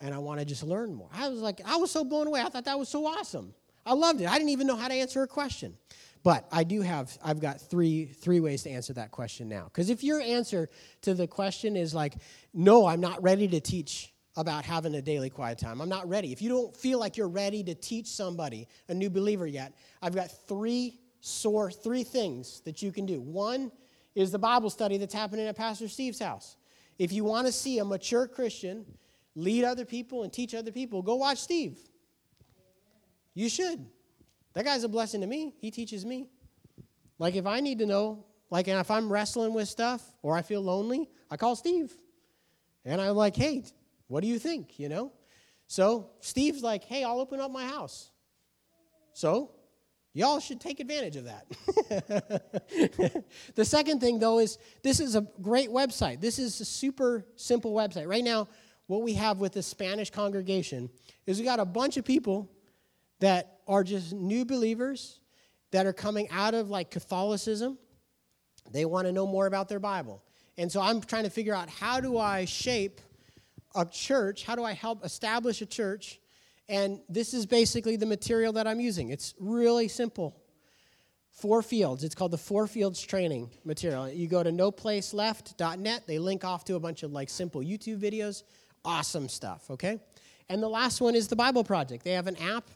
And 0.00 0.12
I 0.12 0.18
want 0.18 0.40
to 0.40 0.46
just 0.46 0.64
learn 0.64 0.92
more. 0.94 1.08
I 1.14 1.28
was 1.28 1.40
like, 1.40 1.60
I 1.64 1.76
was 1.76 1.90
so 1.90 2.04
blown 2.04 2.26
away. 2.26 2.40
I 2.40 2.48
thought 2.48 2.64
that 2.64 2.78
was 2.78 2.88
so 2.88 3.06
awesome. 3.06 3.54
I 3.86 3.94
loved 3.94 4.20
it. 4.20 4.28
I 4.28 4.34
didn't 4.34 4.50
even 4.50 4.66
know 4.66 4.76
how 4.76 4.88
to 4.88 4.94
answer 4.94 5.22
a 5.22 5.28
question. 5.28 5.76
But 6.24 6.46
I 6.52 6.64
do 6.64 6.82
have, 6.82 7.16
I've 7.22 7.40
got 7.40 7.60
three, 7.60 8.06
three 8.06 8.40
ways 8.40 8.62
to 8.62 8.70
answer 8.70 8.92
that 8.94 9.10
question 9.10 9.48
now. 9.48 9.64
Because 9.64 9.90
if 9.90 10.04
your 10.04 10.20
answer 10.20 10.68
to 11.02 11.14
the 11.14 11.26
question 11.26 11.76
is 11.76 11.94
like, 11.94 12.14
no, 12.54 12.86
I'm 12.86 13.00
not 13.00 13.22
ready 13.22 13.48
to 13.48 13.60
teach 13.60 14.12
about 14.36 14.64
having 14.64 14.94
a 14.94 15.02
daily 15.02 15.30
quiet 15.30 15.58
time, 15.58 15.80
I'm 15.80 15.88
not 15.88 16.08
ready. 16.08 16.32
If 16.32 16.40
you 16.40 16.48
don't 16.48 16.76
feel 16.76 16.98
like 16.98 17.16
you're 17.16 17.28
ready 17.28 17.62
to 17.64 17.74
teach 17.74 18.06
somebody, 18.06 18.68
a 18.88 18.94
new 18.94 19.10
believer 19.10 19.46
yet, 19.46 19.74
I've 20.00 20.14
got 20.14 20.30
three 20.46 21.00
source, 21.22 21.76
three 21.76 22.02
things 22.02 22.60
that 22.64 22.82
you 22.82 22.92
can 22.92 23.06
do. 23.06 23.20
One 23.20 23.70
is 24.14 24.32
the 24.32 24.38
Bible 24.38 24.68
study 24.68 24.98
that's 24.98 25.14
happening 25.14 25.46
at 25.46 25.56
Pastor 25.56 25.88
Steve's 25.88 26.18
house. 26.18 26.56
If 26.98 27.12
you 27.12 27.24
want 27.24 27.46
to 27.46 27.52
see 27.52 27.78
a 27.78 27.84
mature 27.84 28.26
Christian 28.26 28.84
lead 29.34 29.64
other 29.64 29.84
people 29.84 30.24
and 30.24 30.32
teach 30.32 30.52
other 30.54 30.72
people, 30.72 31.00
go 31.00 31.14
watch 31.14 31.38
Steve. 31.38 31.78
You 33.34 33.48
should. 33.48 33.86
That 34.54 34.64
guy's 34.64 34.84
a 34.84 34.88
blessing 34.88 35.20
to 35.22 35.26
me. 35.26 35.54
He 35.60 35.70
teaches 35.70 36.04
me. 36.04 36.28
Like 37.18 37.36
if 37.36 37.46
I 37.46 37.60
need 37.60 37.78
to 37.78 37.86
know, 37.86 38.26
like 38.50 38.66
if 38.66 38.90
I'm 38.90 39.10
wrestling 39.10 39.54
with 39.54 39.68
stuff 39.68 40.02
or 40.22 40.36
I 40.36 40.42
feel 40.42 40.60
lonely, 40.60 41.08
I 41.30 41.36
call 41.36 41.54
Steve. 41.54 41.92
And 42.84 43.00
I'm 43.00 43.14
like, 43.14 43.36
hey, 43.36 43.64
what 44.08 44.22
do 44.22 44.26
you 44.26 44.40
think? 44.40 44.78
You 44.78 44.88
know? 44.88 45.12
So 45.68 46.10
Steve's 46.20 46.62
like, 46.62 46.82
hey, 46.82 47.04
I'll 47.04 47.20
open 47.20 47.40
up 47.40 47.52
my 47.52 47.64
house. 47.64 48.10
So 49.14 49.52
y'all 50.12 50.40
should 50.40 50.60
take 50.60 50.80
advantage 50.80 51.16
of 51.16 51.24
that. 51.24 51.46
the 53.54 53.64
second 53.64 54.00
thing, 54.00 54.18
though, 54.18 54.38
is 54.38 54.58
this 54.82 55.00
is 55.00 55.14
a 55.14 55.26
great 55.40 55.70
website. 55.70 56.20
This 56.20 56.38
is 56.38 56.60
a 56.60 56.64
super 56.64 57.24
simple 57.36 57.72
website. 57.72 58.06
Right 58.06 58.24
now, 58.24 58.48
what 58.86 59.02
we 59.02 59.14
have 59.14 59.38
with 59.38 59.52
the 59.52 59.62
Spanish 59.62 60.10
congregation 60.10 60.90
is 61.26 61.38
we 61.38 61.44
got 61.44 61.60
a 61.60 61.64
bunch 61.64 61.96
of 61.96 62.04
people 62.04 62.50
that 63.20 63.60
are 63.66 63.84
just 63.84 64.12
new 64.12 64.44
believers 64.44 65.20
that 65.70 65.86
are 65.86 65.92
coming 65.92 66.28
out 66.30 66.54
of 66.54 66.68
like 66.70 66.90
Catholicism. 66.90 67.78
They 68.70 68.84
want 68.84 69.06
to 69.06 69.12
know 69.12 69.26
more 69.26 69.46
about 69.46 69.68
their 69.68 69.80
Bible. 69.80 70.22
And 70.58 70.70
so 70.70 70.80
I'm 70.80 71.00
trying 71.00 71.24
to 71.24 71.30
figure 71.30 71.54
out 71.54 71.68
how 71.68 72.00
do 72.00 72.18
I 72.18 72.44
shape 72.44 73.00
a 73.74 73.86
church? 73.86 74.44
How 74.44 74.54
do 74.54 74.64
I 74.64 74.72
help 74.72 75.04
establish 75.04 75.62
a 75.62 75.66
church? 75.66 76.20
And 76.72 77.00
this 77.06 77.34
is 77.34 77.44
basically 77.44 77.96
the 77.96 78.06
material 78.06 78.54
that 78.54 78.66
I'm 78.66 78.80
using. 78.80 79.10
It's 79.10 79.34
really 79.38 79.88
simple. 79.88 80.40
Four 81.30 81.60
fields. 81.60 82.02
It's 82.02 82.14
called 82.14 82.30
the 82.30 82.38
Four 82.38 82.66
Fields 82.66 82.98
Training 83.02 83.50
material. 83.62 84.08
You 84.08 84.26
go 84.26 84.42
to 84.42 84.50
noplaceleft.net. 84.50 86.06
They 86.06 86.18
link 86.18 86.44
off 86.46 86.64
to 86.64 86.76
a 86.76 86.80
bunch 86.80 87.02
of 87.02 87.12
like 87.12 87.28
simple 87.28 87.60
YouTube 87.60 88.00
videos. 88.00 88.44
Awesome 88.86 89.28
stuff, 89.28 89.70
okay? 89.70 90.00
And 90.48 90.62
the 90.62 90.68
last 90.68 91.02
one 91.02 91.14
is 91.14 91.28
the 91.28 91.36
Bible 91.36 91.62
Project. 91.62 92.04
They 92.04 92.12
have 92.12 92.26
an 92.26 92.36
app 92.36 92.70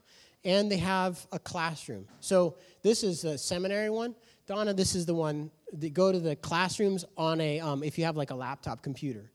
and 0.45 0.71
they 0.71 0.77
have 0.77 1.27
a 1.33 1.39
classroom. 1.39 2.07
So 2.21 2.59
this 2.83 3.03
is 3.03 3.25
a 3.25 3.39
seminary 3.39 3.89
one. 3.89 4.15
Donna, 4.47 4.75
this 4.75 4.95
is 4.95 5.07
the 5.07 5.15
one 5.15 5.51
that 5.73 5.95
go 5.95 6.13
to 6.13 6.21
the 6.21 6.37
classrooms 6.37 7.07
on 7.17 7.41
a, 7.41 7.61
um, 7.61 7.83
if 7.83 7.97
you 7.97 8.05
have 8.05 8.19
like 8.19 8.31
a 8.31 8.35
laptop 8.37 8.83
computer. 8.83 9.31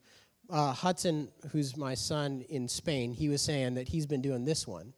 Uh, 0.52 0.74
Hudson, 0.74 1.30
who's 1.52 1.78
my 1.78 1.94
son 1.94 2.44
in 2.50 2.68
Spain, 2.68 3.14
he 3.14 3.30
was 3.30 3.42
saying 3.42 3.76
that 3.76 3.88
he's 3.88 4.06
been 4.06 4.22
doing 4.22 4.44
this 4.44 4.68
one. 4.68 4.94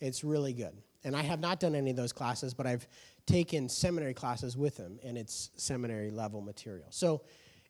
It's 0.00 0.24
really 0.24 0.52
good. 0.52 0.76
And 1.04 1.14
I 1.14 1.22
have 1.22 1.38
not 1.38 1.60
done 1.60 1.76
any 1.76 1.90
of 1.90 1.96
those 1.96 2.12
classes, 2.12 2.52
but 2.52 2.66
I've 2.66 2.88
taken 3.24 3.68
seminary 3.68 4.14
classes 4.14 4.56
with 4.56 4.76
him, 4.76 4.98
and 5.04 5.16
it's 5.16 5.50
seminary 5.56 6.10
level 6.10 6.40
material. 6.40 6.88
So 6.90 7.22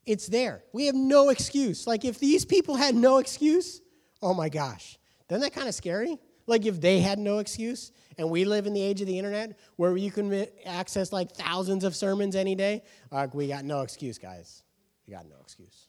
it's 0.07 0.27
there. 0.29 0.63
We 0.73 0.87
have 0.87 0.95
no 0.95 1.29
excuse. 1.29 1.87
Like, 1.87 2.07
if 2.07 2.19
these 2.19 2.47
people 2.47 2.75
had 2.75 2.95
no 2.95 3.19
excuse, 3.19 3.83
oh 4.23 4.33
my 4.33 4.49
gosh, 4.49 4.99
isn't 5.29 5.43
that 5.43 5.53
kind 5.53 5.69
of 5.69 5.75
scary? 5.75 6.19
Like 6.47 6.65
if 6.65 6.81
they 6.81 7.01
had 7.01 7.19
no 7.19 7.39
excuse, 7.39 7.93
and 8.17 8.31
we 8.31 8.47
live 8.47 8.67
in 8.67 8.73
the 8.73 8.81
age 8.81 9.03
of 9.03 9.09
the 9.09 9.19
internet 9.19 9.59
where 9.77 9.95
you 9.97 10.11
can 10.11 10.47
access 10.65 11.13
like 11.13 11.33
thousands 11.33 11.85
of 11.85 11.95
sermons 11.95 12.35
any 12.35 12.55
day, 12.55 12.83
like, 13.11 13.35
we 13.35 13.49
got 13.49 13.67
no 13.67 13.83
excuse, 13.83 14.17
guys. 14.17 14.63
We 15.07 15.13
got 15.13 15.27
no 15.29 15.37
excuse. 15.43 15.89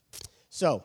So, 0.50 0.84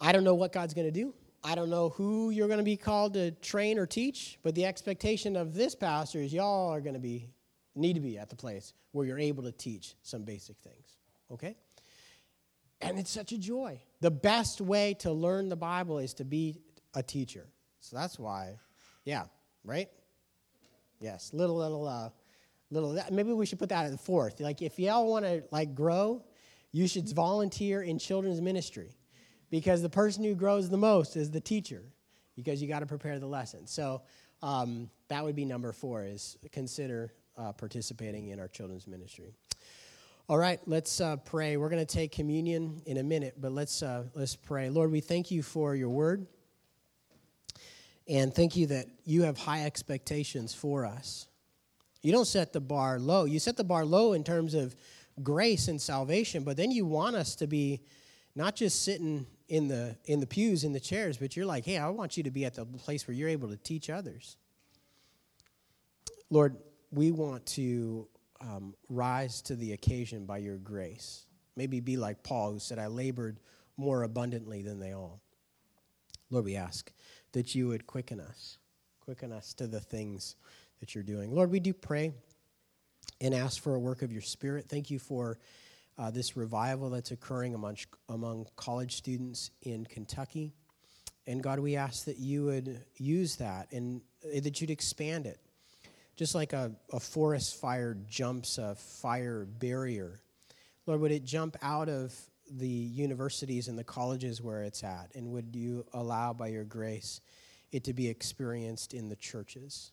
I 0.00 0.12
don't 0.12 0.24
know 0.24 0.34
what 0.34 0.52
God's 0.52 0.74
going 0.74 0.86
to 0.86 0.92
do. 0.92 1.14
I 1.42 1.54
don't 1.54 1.70
know 1.70 1.90
who 1.90 2.30
you're 2.30 2.48
going 2.48 2.58
to 2.58 2.64
be 2.64 2.76
called 2.76 3.14
to 3.14 3.30
train 3.32 3.78
or 3.78 3.86
teach, 3.86 4.38
but 4.42 4.54
the 4.54 4.66
expectation 4.66 5.36
of 5.36 5.54
this 5.54 5.74
pastor 5.74 6.20
is 6.20 6.32
y'all 6.32 6.70
are 6.70 6.80
going 6.80 6.94
to 6.94 7.00
be 7.00 7.28
need 7.74 7.94
to 7.94 8.00
be 8.00 8.18
at 8.18 8.28
the 8.28 8.36
place 8.36 8.72
where 8.92 9.06
you're 9.06 9.18
able 9.18 9.42
to 9.44 9.52
teach 9.52 9.94
some 10.02 10.22
basic 10.22 10.56
things. 10.58 10.98
Okay? 11.30 11.56
And 12.80 12.98
it's 12.98 13.10
such 13.10 13.32
a 13.32 13.38
joy. 13.38 13.80
The 14.00 14.10
best 14.10 14.60
way 14.60 14.94
to 15.00 15.12
learn 15.12 15.48
the 15.48 15.56
Bible 15.56 15.98
is 15.98 16.14
to 16.14 16.24
be 16.24 16.60
a 16.94 17.02
teacher. 17.02 17.46
So 17.80 17.96
that's 17.96 18.18
why, 18.18 18.58
yeah, 19.04 19.24
right? 19.64 19.88
Yes, 20.98 21.32
little, 21.32 21.56
little, 21.56 21.86
uh, 21.86 22.10
little, 22.70 22.98
maybe 23.10 23.32
we 23.32 23.46
should 23.46 23.58
put 23.58 23.68
that 23.68 23.86
at 23.86 23.92
the 23.92 23.98
fourth. 23.98 24.40
Like, 24.40 24.60
if 24.62 24.78
y'all 24.78 25.06
want 25.06 25.24
to, 25.24 25.44
like, 25.50 25.74
grow, 25.74 26.22
you 26.72 26.86
should 26.88 27.08
volunteer 27.14 27.82
in 27.82 27.98
children's 27.98 28.40
ministry 28.40 28.90
because 29.50 29.82
the 29.82 29.90
person 29.90 30.24
who 30.24 30.34
grows 30.34 30.68
the 30.68 30.76
most 30.76 31.16
is 31.16 31.30
the 31.30 31.40
teacher 31.40 31.82
because 32.36 32.62
you 32.62 32.68
got 32.68 32.80
to 32.80 32.86
prepare 32.86 33.18
the 33.18 33.26
lesson. 33.26 33.66
So 33.66 34.02
um, 34.42 34.88
that 35.08 35.24
would 35.24 35.36
be 35.36 35.44
number 35.44 35.72
four 35.72 36.04
is 36.04 36.38
consider 36.52 37.12
uh, 37.36 37.52
participating 37.52 38.28
in 38.28 38.40
our 38.40 38.48
children's 38.48 38.86
ministry. 38.86 39.34
All 40.28 40.38
right, 40.38 40.60
let's 40.66 41.00
uh, 41.00 41.16
pray. 41.16 41.56
We're 41.56 41.68
going 41.68 41.84
to 41.84 41.94
take 41.94 42.12
communion 42.12 42.82
in 42.86 42.98
a 42.98 43.02
minute, 43.02 43.34
but 43.40 43.50
let's, 43.50 43.82
uh, 43.82 44.04
let's 44.14 44.36
pray. 44.36 44.70
Lord, 44.70 44.92
we 44.92 45.00
thank 45.00 45.30
you 45.30 45.42
for 45.42 45.74
your 45.74 45.88
word. 45.88 46.26
And 48.06 48.34
thank 48.34 48.56
you 48.56 48.66
that 48.68 48.86
you 49.04 49.22
have 49.22 49.38
high 49.38 49.64
expectations 49.64 50.54
for 50.54 50.86
us. 50.86 51.26
You 52.02 52.12
don't 52.12 52.26
set 52.26 52.52
the 52.52 52.60
bar 52.60 52.98
low. 52.98 53.24
You 53.24 53.38
set 53.38 53.56
the 53.56 53.64
bar 53.64 53.84
low 53.84 54.12
in 54.14 54.24
terms 54.24 54.54
of 54.54 54.74
grace 55.22 55.68
and 55.68 55.80
salvation, 55.80 56.44
but 56.44 56.56
then 56.56 56.70
you 56.70 56.86
want 56.86 57.16
us 57.16 57.34
to 57.36 57.46
be 57.46 57.80
not 58.34 58.56
just 58.56 58.84
sitting 58.84 59.26
in 59.50 59.68
the 59.68 59.96
in 60.06 60.20
the 60.20 60.26
pews 60.26 60.64
in 60.64 60.72
the 60.72 60.80
chairs, 60.80 61.18
but 61.18 61.36
you're 61.36 61.44
like, 61.44 61.66
"Hey, 61.66 61.76
I 61.76 61.88
want 61.90 62.16
you 62.16 62.22
to 62.22 62.30
be 62.30 62.46
at 62.46 62.54
the 62.54 62.64
place 62.64 63.06
where 63.06 63.14
you're 63.14 63.28
able 63.28 63.48
to 63.48 63.56
teach 63.56 63.90
others." 63.90 64.36
Lord, 66.30 66.56
we 66.92 67.10
want 67.10 67.44
to 67.46 68.08
um, 68.40 68.74
rise 68.88 69.42
to 69.42 69.56
the 69.56 69.72
occasion 69.72 70.24
by 70.24 70.38
your 70.38 70.56
grace. 70.56 71.26
Maybe 71.56 71.80
be 71.80 71.96
like 71.96 72.22
Paul, 72.22 72.52
who 72.52 72.58
said, 72.58 72.78
I 72.78 72.86
labored 72.86 73.38
more 73.76 74.04
abundantly 74.04 74.62
than 74.62 74.78
they 74.78 74.92
all. 74.92 75.20
Lord, 76.30 76.44
we 76.44 76.56
ask 76.56 76.92
that 77.32 77.54
you 77.54 77.68
would 77.68 77.86
quicken 77.86 78.20
us, 78.20 78.58
quicken 79.00 79.32
us 79.32 79.52
to 79.54 79.66
the 79.66 79.80
things 79.80 80.36
that 80.78 80.94
you're 80.94 81.04
doing. 81.04 81.34
Lord, 81.34 81.50
we 81.50 81.60
do 81.60 81.72
pray 81.72 82.12
and 83.20 83.34
ask 83.34 83.60
for 83.60 83.74
a 83.74 83.78
work 83.78 84.02
of 84.02 84.12
your 84.12 84.22
Spirit. 84.22 84.66
Thank 84.68 84.90
you 84.90 84.98
for 84.98 85.38
uh, 86.00 86.10
this 86.10 86.34
revival 86.34 86.88
that's 86.88 87.10
occurring 87.10 87.54
among, 87.54 87.76
among 88.08 88.46
college 88.56 88.96
students 88.96 89.50
in 89.62 89.84
Kentucky. 89.84 90.54
And 91.26 91.42
God, 91.42 91.58
we 91.58 91.76
ask 91.76 92.06
that 92.06 92.16
you 92.18 92.46
would 92.46 92.82
use 92.96 93.36
that 93.36 93.70
and 93.70 94.00
uh, 94.24 94.40
that 94.40 94.60
you'd 94.60 94.70
expand 94.70 95.26
it. 95.26 95.38
Just 96.16 96.34
like 96.34 96.54
a, 96.54 96.72
a 96.92 97.00
forest 97.00 97.60
fire 97.60 97.96
jumps 98.08 98.56
a 98.56 98.74
fire 98.74 99.44
barrier, 99.44 100.20
Lord, 100.86 101.02
would 101.02 101.12
it 101.12 101.24
jump 101.24 101.56
out 101.60 101.90
of 101.90 102.14
the 102.50 102.66
universities 102.66 103.68
and 103.68 103.78
the 103.78 103.84
colleges 103.84 104.40
where 104.40 104.62
it's 104.62 104.82
at? 104.82 105.10
And 105.14 105.30
would 105.32 105.54
you 105.54 105.84
allow, 105.92 106.32
by 106.32 106.48
your 106.48 106.64
grace, 106.64 107.20
it 107.72 107.84
to 107.84 107.92
be 107.92 108.08
experienced 108.08 108.94
in 108.94 109.10
the 109.10 109.16
churches? 109.16 109.92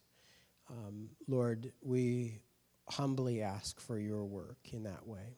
Um, 0.69 1.09
Lord, 1.27 1.73
we 1.81 2.39
humbly 2.89 3.41
ask 3.41 3.79
for 3.79 3.99
your 3.99 4.23
work 4.23 4.57
in 4.71 4.83
that 4.83 5.05
way. 5.05 5.37